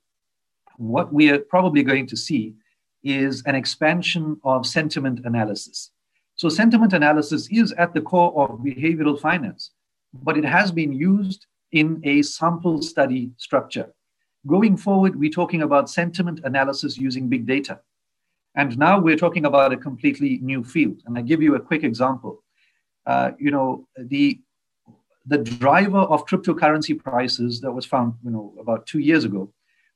what 0.78 1.14
we 1.14 1.30
are 1.30 1.40
probably 1.40 1.84
going 1.84 2.08
to 2.08 2.18
see 2.18 2.56
is 3.04 3.44
an 3.46 3.56
expansion 3.56 4.40
of 4.44 4.66
sentiment 4.66 5.22
analysis. 5.26 5.92
So, 6.36 6.50
sentiment 6.50 6.94
analysis 6.94 7.48
is 7.52 7.72
at 7.74 7.94
the 7.94 8.02
core 8.02 8.34
of 8.42 8.60
behavioral 8.60 9.20
finance 9.20 9.72
but 10.14 10.38
it 10.38 10.46
has 10.46 10.72
been 10.72 10.94
used 10.94 11.46
in 11.72 12.02
a 12.04 12.22
sample 12.22 12.82
study 12.82 13.32
structure. 13.38 13.94
Going 14.48 14.76
forward, 14.76 15.16
we're 15.16 15.30
talking 15.30 15.62
about 15.62 15.90
sentiment 15.90 16.42
analysis 16.44 16.98
using 16.98 17.30
big 17.30 17.46
data. 17.46 17.80
And 18.56 18.78
now 18.78 19.00
we're 19.00 19.18
talking 19.18 19.46
about 19.46 19.72
a 19.72 19.78
completely 19.78 20.40
new 20.42 20.64
field. 20.64 21.02
And 21.06 21.18
I 21.18 21.22
give 21.22 21.42
you 21.42 21.56
a 21.56 21.60
quick 21.60 21.84
example. 21.84 22.44
Uh, 23.06 23.32
you 23.40 23.52
know, 23.52 23.88
the 23.98 24.40
the 25.28 25.38
driver 25.38 26.00
of 26.00 26.26
cryptocurrency 26.26 26.98
prices 26.98 27.62
that 27.62 27.72
was 27.72 27.86
found, 27.86 28.16
you 28.24 28.32
know, 28.32 28.56
about 28.60 28.88
two 28.88 29.00
years 29.00 29.24
ago, 29.24 29.54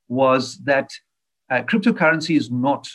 was 0.08 0.58
that 0.60 0.92
uh, 1.50 1.62
cryptocurrency 1.64 2.38
is 2.38 2.52
not 2.52 2.88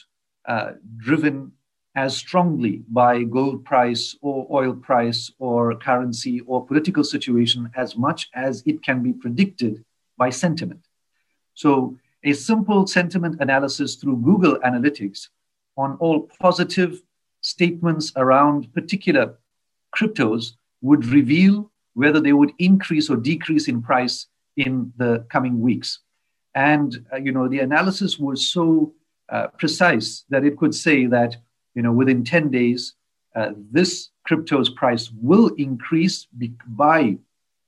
uh, 0.47 0.73
driven 0.97 1.53
as 1.97 2.17
strongly 2.17 2.83
by 2.89 3.25
gold 3.25 3.65
price 3.65 4.17
or 4.21 4.47
oil 4.51 4.75
price 4.75 5.31
or 5.39 5.75
currency 5.77 6.41
or 6.47 6.65
political 6.65 7.03
situation 7.03 7.69
as 7.75 7.97
much 7.97 8.29
as 8.35 8.63
it 8.65 8.83
can 8.83 9.03
be 9.03 9.13
predicted 9.13 9.85
by 10.17 10.31
sentiment. 10.31 10.87
So, 11.55 11.97
a 12.23 12.33
simple 12.33 12.87
sentiment 12.87 13.41
analysis 13.41 13.97
through 13.97 14.19
Google 14.19 14.57
Analytics 14.61 15.29
on 15.83 15.97
all 16.01 16.29
positive 16.41 16.93
statements 17.41 18.13
around 18.17 18.73
particular 18.75 19.25
cryptos 19.97 20.53
would 20.83 21.05
reveal 21.07 21.71
whether 21.95 22.21
they 22.21 22.33
would 22.41 22.53
increase 22.59 23.11
or 23.11 23.17
decrease 23.17 23.67
in 23.69 23.83
price 23.83 24.27
in 24.57 24.93
the 24.97 25.13
coming 25.35 25.61
weeks. 25.61 26.01
And 26.55 26.89
uh, 27.13 27.17
you 27.17 27.33
know 27.33 27.49
the 27.49 27.61
analysis 27.61 28.19
was 28.19 28.49
so 28.57 28.93
uh, 29.29 29.47
precise 29.59 30.25
that 30.31 30.45
it 30.45 30.59
could 30.59 30.75
say 30.75 31.07
that 31.07 31.37
you 31.75 31.83
know, 31.83 31.93
within 31.93 32.25
10 32.25 32.51
days, 32.51 32.95
uh, 33.35 33.53
this 33.71 34.11
crypto's 34.27 34.71
price 34.71 35.11
will 35.23 35.49
increase 35.57 36.27
by 36.67 37.17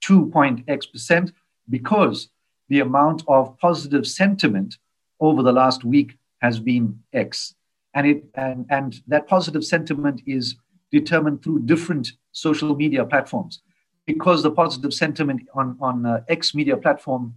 2.x 0.05 0.87
percent 0.87 1.33
because 1.71 2.29
the 2.69 2.81
amount 2.81 3.23
of 3.29 3.57
positive 3.59 4.07
sentiment 4.07 4.79
over 5.21 5.43
the 5.43 5.53
last 5.53 5.85
week 5.85 6.19
has 6.41 6.59
been 6.59 6.99
X. 7.13 7.55
And, 7.95 8.07
it, 8.07 8.25
and, 8.35 8.67
and 8.71 9.01
that 9.07 9.27
positive 9.27 9.65
sentiment 9.65 10.23
is 10.27 10.57
determined 10.91 11.43
through 11.43 11.61
different 11.61 12.13
social 12.33 12.75
media 12.75 13.05
platforms. 13.05 13.63
Because 14.07 14.43
the 14.43 14.51
positive 14.51 14.93
sentiment 14.93 15.43
on, 15.55 15.77
on 15.81 16.07
uh, 16.07 16.23
X 16.29 16.55
media 16.55 16.77
platform 16.77 17.35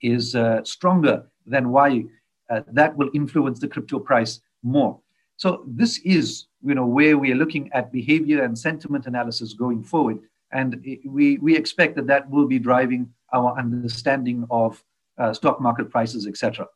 is 0.00 0.34
uh, 0.34 0.62
stronger 0.64 1.26
than 1.46 1.70
Y, 1.70 2.04
uh, 2.50 2.60
that 2.72 2.96
will 2.96 3.10
influence 3.14 3.58
the 3.58 3.68
crypto 3.68 3.98
price 3.98 4.40
more. 4.62 5.00
So 5.36 5.64
this 5.66 5.98
is, 5.98 6.46
you 6.64 6.74
know, 6.74 6.86
where 6.86 7.16
we 7.16 7.32
are 7.32 7.36
looking 7.36 7.70
at 7.72 7.92
behavior 7.92 8.42
and 8.42 8.58
sentiment 8.58 9.06
analysis 9.06 9.54
going 9.54 9.82
forward, 9.84 10.18
and 10.50 10.84
we 11.04 11.38
we 11.38 11.56
expect 11.56 11.94
that 11.96 12.06
that 12.06 12.28
will 12.28 12.46
be 12.46 12.58
driving 12.58 13.12
our 13.32 13.56
understanding 13.58 14.46
of 14.50 14.82
uh, 15.18 15.32
stock 15.32 15.60
market 15.60 15.90
prices, 15.90 16.26
etc. 16.26 16.66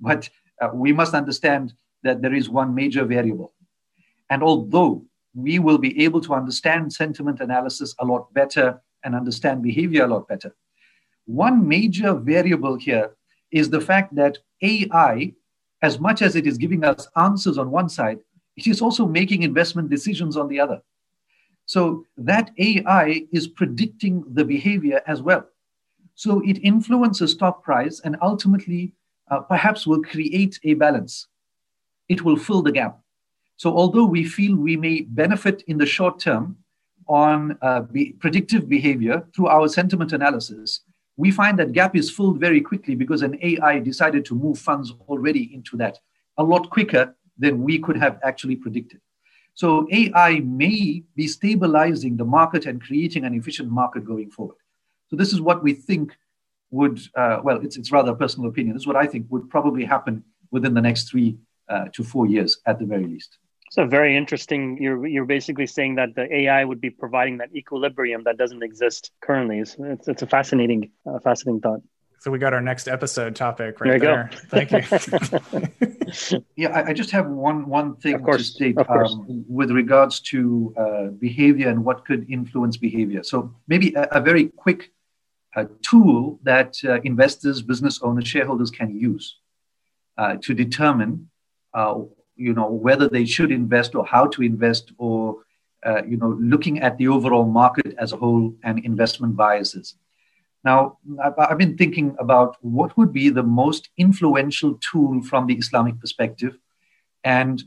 But 0.00 0.28
uh, 0.60 0.70
we 0.74 0.92
must 0.92 1.14
understand 1.14 1.72
that 2.02 2.22
there 2.22 2.34
is 2.34 2.48
one 2.48 2.74
major 2.74 3.04
variable, 3.04 3.52
and 4.30 4.42
although 4.42 5.04
we 5.34 5.58
will 5.58 5.78
be 5.78 6.04
able 6.04 6.20
to 6.20 6.34
understand 6.34 6.92
sentiment 6.92 7.40
analysis 7.40 7.94
a 8.00 8.04
lot 8.04 8.32
better 8.34 8.80
and 9.04 9.14
understand 9.14 9.62
behavior 9.62 10.04
a 10.04 10.08
lot 10.08 10.26
better, 10.28 10.54
one 11.26 11.66
major 11.66 12.14
variable 12.14 12.76
here 12.76 13.16
is 13.52 13.70
the 13.70 13.80
fact 13.80 14.14
that 14.14 14.38
AI 14.62 15.32
as 15.82 15.98
much 15.98 16.22
as 16.22 16.36
it 16.36 16.46
is 16.46 16.58
giving 16.58 16.84
us 16.84 17.08
answers 17.16 17.58
on 17.58 17.70
one 17.70 17.88
side, 17.88 18.18
it 18.56 18.66
is 18.66 18.82
also 18.82 19.06
making 19.06 19.42
investment 19.42 19.88
decisions 19.88 20.36
on 20.36 20.48
the 20.48 20.60
other. 20.60 20.82
So 21.66 22.04
that 22.16 22.50
AI 22.58 23.26
is 23.32 23.46
predicting 23.46 24.24
the 24.32 24.44
behavior 24.44 25.00
as 25.06 25.22
well. 25.22 25.46
So 26.14 26.40
it 26.40 26.58
influences 26.62 27.32
stock 27.32 27.62
price 27.62 28.00
and 28.04 28.16
ultimately 28.20 28.92
uh, 29.30 29.40
perhaps 29.40 29.86
will 29.86 30.02
create 30.02 30.58
a 30.64 30.74
balance. 30.74 31.28
It 32.10 32.22
will 32.24 32.36
fill 32.36 32.60
the 32.60 32.72
gap. 32.72 32.98
So 33.56 33.68
although 33.80 34.04
we 34.16 34.24
feel 34.24 34.56
we 34.56 34.76
may 34.76 35.02
benefit 35.02 35.62
in 35.68 35.78
the 35.78 35.86
short 35.86 36.18
term 36.18 36.56
on 37.06 37.56
uh, 37.62 37.82
be 37.82 38.12
predictive 38.24 38.68
behavior 38.68 39.16
through 39.32 39.46
our 39.46 39.68
sentiment 39.68 40.12
analysis, 40.12 40.80
we 41.16 41.30
find 41.30 41.58
that 41.58 41.72
gap 41.72 41.94
is 41.94 42.10
filled 42.10 42.40
very 42.40 42.60
quickly 42.60 42.94
because 42.96 43.22
an 43.22 43.38
AI 43.42 43.78
decided 43.78 44.24
to 44.24 44.34
move 44.34 44.58
funds 44.58 44.92
already 45.08 45.54
into 45.54 45.76
that 45.76 45.98
a 46.38 46.42
lot 46.42 46.70
quicker 46.70 47.14
than 47.38 47.62
we 47.62 47.78
could 47.78 47.96
have 47.96 48.18
actually 48.24 48.56
predicted. 48.56 49.00
So 49.54 49.86
AI 49.92 50.40
may 50.40 51.04
be 51.14 51.26
stabilizing 51.28 52.16
the 52.16 52.24
market 52.24 52.66
and 52.66 52.82
creating 52.82 53.24
an 53.24 53.34
efficient 53.34 53.70
market 53.70 54.04
going 54.04 54.30
forward. 54.30 54.56
So 55.10 55.16
this 55.16 55.32
is 55.32 55.40
what 55.40 55.62
we 55.62 55.74
think 55.74 56.16
would, 56.70 57.00
uh, 57.14 57.40
well, 57.44 57.58
it's, 57.64 57.76
it's 57.76 57.92
rather 57.92 58.12
a 58.12 58.16
personal 58.16 58.48
opinion. 58.48 58.74
This 58.74 58.82
is 58.82 58.86
what 58.86 58.96
I 58.96 59.06
think 59.06 59.26
would 59.28 59.50
probably 59.50 59.84
happen 59.84 60.24
within 60.50 60.74
the 60.74 60.80
next 60.80 61.10
three 61.10 61.36
uh, 61.70 61.84
to 61.92 62.04
four 62.04 62.26
years 62.26 62.58
at 62.66 62.78
the 62.78 62.84
very 62.84 63.06
least. 63.06 63.38
So 63.70 63.86
very 63.86 64.16
interesting. 64.16 64.78
You're 64.80 65.06
you're 65.06 65.24
basically 65.24 65.66
saying 65.66 65.94
that 65.94 66.16
the 66.16 66.26
AI 66.34 66.64
would 66.64 66.80
be 66.80 66.90
providing 66.90 67.38
that 67.38 67.54
equilibrium 67.54 68.24
that 68.24 68.36
doesn't 68.36 68.64
exist 68.64 69.12
currently. 69.20 69.60
It's 69.60 69.76
it's, 69.78 70.08
it's 70.08 70.22
a 70.22 70.26
fascinating 70.26 70.90
uh, 71.06 71.20
fascinating 71.20 71.60
thought. 71.60 71.80
So 72.18 72.30
we 72.30 72.38
got 72.38 72.52
our 72.52 72.60
next 72.60 72.86
episode 72.86 73.34
topic 73.34 73.80
right 73.80 73.98
there. 73.98 74.30
there. 74.30 74.66
Thank 74.66 74.72
you. 76.32 76.42
yeah, 76.56 76.68
I, 76.68 76.88
I, 76.88 76.92
just 76.92 77.10
have 77.12 77.28
one 77.28 77.66
one 77.66 77.96
thing 77.96 78.18
course, 78.18 78.38
to 78.38 78.44
state 78.44 78.76
um, 78.88 79.44
with 79.48 79.70
regards 79.70 80.20
to 80.32 80.74
uh, 80.76 81.06
behavior 81.18 81.70
and 81.70 81.82
what 81.82 82.04
could 82.04 82.28
influence 82.28 82.76
behavior. 82.76 83.22
So 83.22 83.54
maybe 83.68 83.94
a, 83.94 84.02
a 84.18 84.20
very 84.20 84.48
quick 84.48 84.90
uh, 85.56 85.64
tool 85.80 86.40
that 86.42 86.76
uh, 86.84 87.00
investors, 87.04 87.62
business 87.62 88.00
owners, 88.02 88.28
shareholders 88.28 88.70
can 88.70 88.94
use 88.94 89.38
uh, 90.18 90.36
to 90.42 90.52
determine 90.52 91.29
you 92.36 92.54
know 92.54 92.70
whether 92.70 93.08
they 93.08 93.24
should 93.24 93.52
invest 93.52 93.94
or 93.94 94.04
how 94.06 94.26
to 94.26 94.42
invest 94.42 94.92
or 94.98 95.36
uh, 95.84 96.02
you 96.04 96.16
know 96.16 96.36
looking 96.40 96.80
at 96.80 96.96
the 96.98 97.08
overall 97.08 97.46
market 97.46 97.94
as 97.98 98.12
a 98.12 98.16
whole 98.16 98.54
and 98.62 98.78
investment 98.84 99.36
biases. 99.36 99.96
Now 100.64 100.98
i've 101.24 101.58
been 101.58 101.76
thinking 101.76 102.14
about 102.18 102.56
what 102.60 102.96
would 102.96 103.12
be 103.12 103.30
the 103.30 103.42
most 103.42 103.88
influential 103.96 104.78
tool 104.90 105.22
from 105.22 105.46
the 105.46 105.54
islamic 105.54 105.98
perspective 105.98 106.58
and 107.24 107.62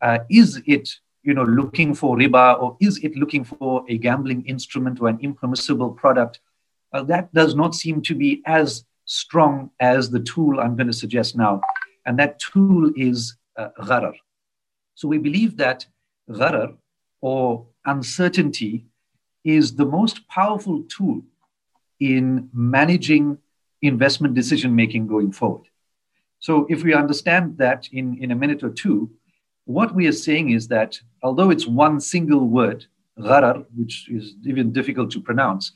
uh, 0.00 0.18
is 0.30 0.60
it 0.66 0.88
you 1.22 1.34
know 1.34 1.44
looking 1.44 1.94
for 1.94 2.16
riba 2.16 2.60
or 2.62 2.76
is 2.80 2.98
it 3.04 3.16
looking 3.16 3.44
for 3.44 3.84
a 3.88 3.98
gambling 3.98 4.44
instrument 4.46 5.00
or 5.00 5.08
an 5.08 5.18
impermissible 5.20 5.90
product? 5.90 6.40
Uh, 6.92 7.02
that 7.02 7.32
does 7.34 7.54
not 7.54 7.74
seem 7.74 8.00
to 8.00 8.14
be 8.14 8.42
as 8.46 8.84
strong 9.04 9.70
as 9.80 10.10
the 10.10 10.20
tool 10.20 10.60
i'm 10.60 10.76
going 10.76 10.86
to 10.86 10.92
suggest 10.92 11.36
now 11.36 11.60
and 12.06 12.18
that 12.18 12.38
tool 12.38 12.90
is 12.96 13.36
uh, 13.58 13.68
gharar. 13.80 14.14
So 14.94 15.08
we 15.08 15.18
believe 15.18 15.56
that 15.58 15.86
gharar 16.30 16.76
or 17.20 17.66
uncertainty 17.84 18.86
is 19.44 19.74
the 19.74 19.84
most 19.84 20.26
powerful 20.28 20.84
tool 20.84 21.22
in 22.00 22.48
managing 22.52 23.38
investment 23.82 24.34
decision 24.34 24.74
making 24.74 25.06
going 25.06 25.32
forward. 25.32 25.66
So 26.38 26.66
if 26.68 26.84
we 26.84 26.94
understand 26.94 27.58
that 27.58 27.88
in, 27.92 28.18
in 28.22 28.30
a 28.30 28.36
minute 28.36 28.62
or 28.62 28.70
two, 28.70 29.10
what 29.64 29.94
we 29.94 30.06
are 30.06 30.12
saying 30.12 30.50
is 30.50 30.68
that 30.68 30.98
although 31.22 31.50
it's 31.50 31.66
one 31.66 32.00
single 32.00 32.46
word, 32.46 32.86
gharar, 33.18 33.66
which 33.74 34.08
is 34.08 34.34
even 34.44 34.72
difficult 34.72 35.10
to 35.12 35.20
pronounce, 35.20 35.72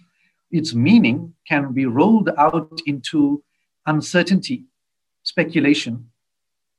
its 0.51 0.75
meaning 0.75 1.35
can 1.49 1.73
be 1.73 1.87
rolled 1.87 2.31
out 2.39 2.81
into 2.87 3.43
uncertainty, 3.87 4.65
speculation, 5.25 6.12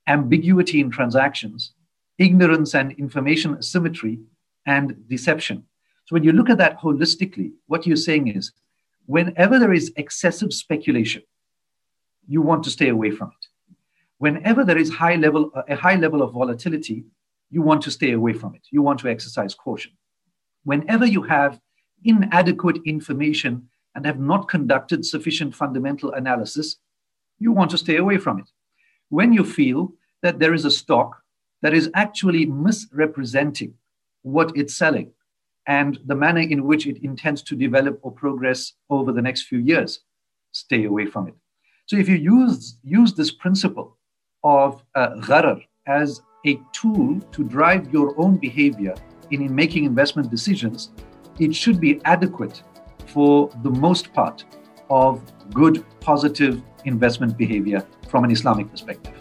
ambiguity 0.08 0.80
in 0.80 0.90
transactions, 0.90 1.74
ignorance 2.18 2.76
and 2.76 2.92
information 2.94 3.58
asymmetry, 3.58 4.20
and 4.66 5.08
deception. 5.08 5.66
So 6.06 6.16
when 6.16 6.24
you 6.24 6.32
look 6.32 6.50
at 6.50 6.58
that 6.58 6.80
holistically, 6.80 7.52
what 7.68 7.88
you're 7.88 7.96
saying 7.96 8.28
is 8.28 8.52
whenever 9.06 9.60
there 9.60 9.74
is 9.74 9.92
excessive 9.96 10.54
speculation, 10.54 11.24
you 12.28 12.42
want 12.42 12.64
to 12.64 12.70
stay 12.70 12.90
away 12.90 13.12
from 13.12 13.30
it. 13.30 13.76
Whenever 14.18 14.64
there 14.64 14.78
is 14.78 14.90
high 14.90 15.16
level, 15.16 15.52
a 15.68 15.76
high 15.76 15.96
level 15.96 16.22
of 16.22 16.34
volatility, 16.34 17.04
you 17.50 17.62
want 17.62 17.82
to 17.84 17.92
stay 17.92 18.12
away 18.12 18.34
from 18.34 18.56
it. 18.56 18.62
You 18.72 18.82
want 18.82 19.00
to 19.02 19.10
exercise 19.10 19.54
caution. 19.54 19.92
Whenever 20.64 21.06
you 21.06 21.24
have 21.24 21.60
inadequate 22.04 22.80
information 22.86 23.70
and 23.96 24.06
have 24.06 24.20
not 24.20 24.48
conducted 24.48 25.06
sufficient 25.06 25.54
fundamental 25.56 26.14
analysis, 26.14 26.78
you 27.40 27.52
want 27.52 27.72
to 27.72 27.78
stay 27.78 27.98
away 27.98 28.18
from 28.18 28.40
it. 28.40 28.50
When 29.14 29.32
you 29.32 29.44
feel 29.44 29.94
that 30.24 30.40
there 30.40 30.56
is 30.56 30.66
a 30.66 30.72
stock 30.72 31.22
that 31.62 31.76
is 31.76 31.92
actually 31.94 32.48
misrepresenting 32.48 33.76
what 34.24 34.58
it's 34.58 34.74
selling 34.74 35.12
and 35.68 36.00
the 36.06 36.16
manner 36.16 36.42
in 36.42 36.64
which 36.64 36.88
it 36.88 36.98
intends 37.04 37.44
to 37.44 37.56
develop 37.56 38.00
or 38.02 38.12
progress 38.12 38.74
over 38.90 39.12
the 39.12 39.22
next 39.22 39.44
few 39.44 39.60
years, 39.60 40.00
stay 40.52 40.86
away 40.86 41.06
from 41.06 41.28
it. 41.28 41.36
So 41.86 41.96
if 41.96 42.10
you 42.10 42.16
use, 42.16 42.80
use 42.82 43.14
this 43.14 43.30
principle 43.30 44.00
of 44.44 44.84
uh, 44.96 45.12
as 45.86 46.22
a 46.48 46.60
tool 46.72 47.20
to 47.34 47.44
drive 47.44 47.94
your 47.94 48.20
own 48.20 48.38
behavior 48.38 48.96
in, 49.30 49.44
in 49.44 49.54
making 49.54 49.86
investment 49.86 50.32
decisions, 50.32 50.90
it 51.40 51.54
should 51.54 51.80
be 51.80 52.02
adequate 52.06 52.64
for 53.06 53.52
the 53.62 53.70
most 53.70 54.12
part 54.12 54.44
of 54.90 55.22
good, 55.54 55.86
positive 56.00 56.64
investment 56.86 57.38
behavior 57.38 57.86
from 58.08 58.24
an 58.24 58.32
Islamic 58.32 58.70
perspective. 58.70 59.14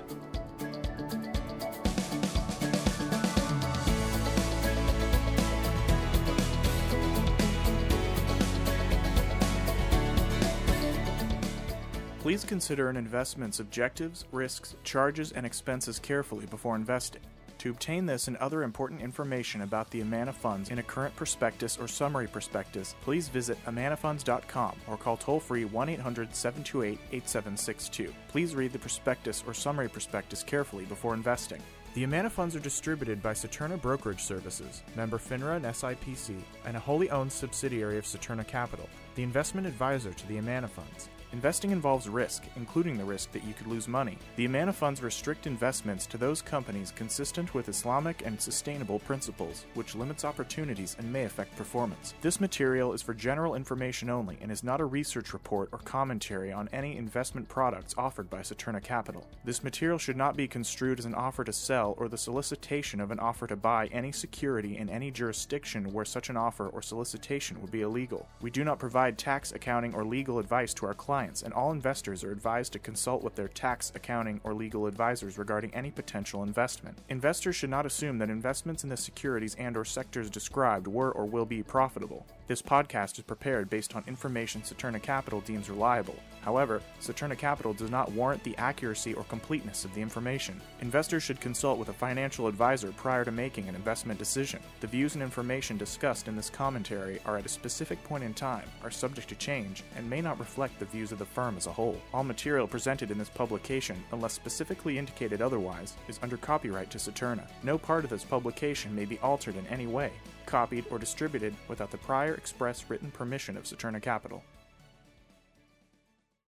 Please 12.20 12.44
consider 12.44 12.88
an 12.88 12.96
investment's 12.96 13.58
objectives, 13.58 14.24
risks, 14.30 14.76
charges, 14.84 15.32
and 15.32 15.44
expenses 15.44 15.98
carefully 15.98 16.46
before 16.46 16.76
investing. 16.76 17.20
To 17.62 17.70
obtain 17.70 18.06
this 18.06 18.26
and 18.26 18.36
other 18.38 18.64
important 18.64 19.02
information 19.02 19.60
about 19.60 19.88
the 19.92 20.00
Amana 20.00 20.32
funds 20.32 20.70
in 20.70 20.80
a 20.80 20.82
current 20.82 21.14
prospectus 21.14 21.78
or 21.78 21.86
summary 21.86 22.26
prospectus, 22.26 22.96
please 23.02 23.28
visit 23.28 23.56
amanafunds.com 23.66 24.74
or 24.88 24.96
call 24.96 25.16
toll 25.16 25.38
free 25.38 25.64
1 25.64 25.88
800 25.90 26.34
728 26.34 26.98
8762. 27.12 28.12
Please 28.26 28.56
read 28.56 28.72
the 28.72 28.80
prospectus 28.80 29.44
or 29.46 29.54
summary 29.54 29.88
prospectus 29.88 30.42
carefully 30.42 30.86
before 30.86 31.14
investing. 31.14 31.62
The 31.94 32.02
Amana 32.02 32.30
funds 32.30 32.56
are 32.56 32.58
distributed 32.58 33.22
by 33.22 33.32
Saturna 33.32 33.80
Brokerage 33.80 34.24
Services, 34.24 34.82
member 34.96 35.18
FINRA 35.18 35.54
and 35.54 35.66
SIPC, 35.66 36.42
and 36.66 36.76
a 36.76 36.80
wholly 36.80 37.10
owned 37.10 37.30
subsidiary 37.30 37.96
of 37.96 38.06
Saturna 38.06 38.44
Capital, 38.44 38.88
the 39.14 39.22
investment 39.22 39.68
advisor 39.68 40.12
to 40.12 40.26
the 40.26 40.38
Amana 40.38 40.66
funds. 40.66 41.10
Investing 41.32 41.70
involves 41.70 42.10
risk, 42.10 42.44
including 42.56 42.98
the 42.98 43.04
risk 43.04 43.32
that 43.32 43.42
you 43.44 43.54
could 43.54 43.66
lose 43.66 43.88
money. 43.88 44.18
The 44.36 44.44
Amana 44.44 44.70
funds 44.70 45.02
restrict 45.02 45.46
investments 45.46 46.04
to 46.08 46.18
those 46.18 46.42
companies 46.42 46.92
consistent 46.94 47.54
with 47.54 47.70
Islamic 47.70 48.26
and 48.26 48.38
sustainable 48.38 48.98
principles, 48.98 49.64
which 49.72 49.94
limits 49.94 50.26
opportunities 50.26 50.94
and 50.98 51.10
may 51.10 51.24
affect 51.24 51.56
performance. 51.56 52.12
This 52.20 52.38
material 52.38 52.92
is 52.92 53.00
for 53.00 53.14
general 53.14 53.54
information 53.54 54.10
only 54.10 54.36
and 54.42 54.52
is 54.52 54.62
not 54.62 54.82
a 54.82 54.84
research 54.84 55.32
report 55.32 55.70
or 55.72 55.78
commentary 55.78 56.52
on 56.52 56.68
any 56.70 56.98
investment 56.98 57.48
products 57.48 57.94
offered 57.96 58.28
by 58.28 58.40
Saturna 58.40 58.82
Capital. 58.82 59.26
This 59.42 59.64
material 59.64 59.96
should 59.96 60.18
not 60.18 60.36
be 60.36 60.46
construed 60.46 60.98
as 60.98 61.06
an 61.06 61.14
offer 61.14 61.44
to 61.44 61.52
sell 61.52 61.94
or 61.96 62.08
the 62.08 62.18
solicitation 62.18 63.00
of 63.00 63.10
an 63.10 63.18
offer 63.18 63.46
to 63.46 63.56
buy 63.56 63.86
any 63.86 64.12
security 64.12 64.76
in 64.76 64.90
any 64.90 65.10
jurisdiction 65.10 65.94
where 65.94 66.04
such 66.04 66.28
an 66.28 66.36
offer 66.36 66.68
or 66.68 66.82
solicitation 66.82 67.58
would 67.62 67.70
be 67.70 67.80
illegal. 67.80 68.28
We 68.42 68.50
do 68.50 68.64
not 68.64 68.78
provide 68.78 69.16
tax, 69.16 69.52
accounting, 69.52 69.94
or 69.94 70.04
legal 70.04 70.38
advice 70.38 70.74
to 70.74 70.84
our 70.84 70.92
clients 70.92 71.21
clients, 71.22 71.42
and 71.42 71.54
all 71.54 71.70
investors 71.70 72.24
are 72.24 72.32
advised 72.32 72.72
to 72.72 72.80
consult 72.80 73.22
with 73.22 73.36
their 73.36 73.46
tax, 73.46 73.92
accounting, 73.94 74.40
or 74.42 74.52
legal 74.52 74.86
advisors 74.86 75.38
regarding 75.38 75.72
any 75.72 75.88
potential 75.88 76.42
investment. 76.42 76.98
Investors 77.08 77.54
should 77.54 77.70
not 77.70 77.86
assume 77.86 78.18
that 78.18 78.28
investments 78.28 78.82
in 78.82 78.90
the 78.90 78.96
securities 78.96 79.54
and 79.54 79.76
or 79.76 79.84
sectors 79.84 80.28
described 80.28 80.88
were 80.88 81.12
or 81.12 81.24
will 81.24 81.46
be 81.46 81.62
profitable. 81.62 82.26
This 82.48 82.60
podcast 82.60 83.18
is 83.18 83.24
prepared 83.24 83.70
based 83.70 83.94
on 83.94 84.02
information 84.08 84.62
Saturna 84.62 85.00
Capital 85.00 85.40
deems 85.42 85.70
reliable. 85.70 86.16
However, 86.40 86.82
Saturna 87.00 87.38
Capital 87.38 87.72
does 87.72 87.88
not 87.88 88.10
warrant 88.10 88.42
the 88.42 88.56
accuracy 88.56 89.14
or 89.14 89.22
completeness 89.24 89.84
of 89.84 89.94
the 89.94 90.02
information. 90.02 90.60
Investors 90.80 91.22
should 91.22 91.40
consult 91.40 91.78
with 91.78 91.88
a 91.88 91.92
financial 91.92 92.48
advisor 92.48 92.90
prior 92.96 93.24
to 93.24 93.30
making 93.30 93.68
an 93.68 93.76
investment 93.76 94.18
decision. 94.18 94.60
The 94.80 94.88
views 94.88 95.14
and 95.14 95.22
information 95.22 95.78
discussed 95.78 96.26
in 96.26 96.34
this 96.34 96.50
commentary 96.50 97.20
are 97.26 97.38
at 97.38 97.46
a 97.46 97.48
specific 97.48 98.02
point 98.02 98.24
in 98.24 98.34
time, 98.34 98.68
are 98.82 98.90
subject 98.90 99.28
to 99.28 99.36
change, 99.36 99.84
and 99.96 100.10
may 100.10 100.20
not 100.20 100.40
reflect 100.40 100.80
the 100.80 100.86
views 100.86 101.12
of 101.12 101.20
the 101.20 101.24
firm 101.24 101.56
as 101.56 101.68
a 101.68 101.72
whole. 101.72 101.96
All 102.12 102.24
material 102.24 102.66
presented 102.66 103.12
in 103.12 103.18
this 103.18 103.28
publication, 103.28 104.02
unless 104.10 104.32
specifically 104.32 104.98
indicated 104.98 105.42
otherwise, 105.42 105.94
is 106.08 106.18
under 106.22 106.36
copyright 106.36 106.90
to 106.90 106.98
Saturna. 106.98 107.46
No 107.62 107.78
part 107.78 108.02
of 108.02 108.10
this 108.10 108.24
publication 108.24 108.92
may 108.96 109.04
be 109.04 109.20
altered 109.20 109.54
in 109.54 109.66
any 109.68 109.86
way, 109.86 110.10
copied, 110.46 110.84
or 110.90 110.98
distributed 110.98 111.54
without 111.68 111.90
the 111.90 111.98
prior 111.98 112.34
express 112.34 112.84
written 112.88 113.10
permission 113.10 113.56
of 113.56 113.64
Saturna 113.64 114.00
Capital. 114.00 114.42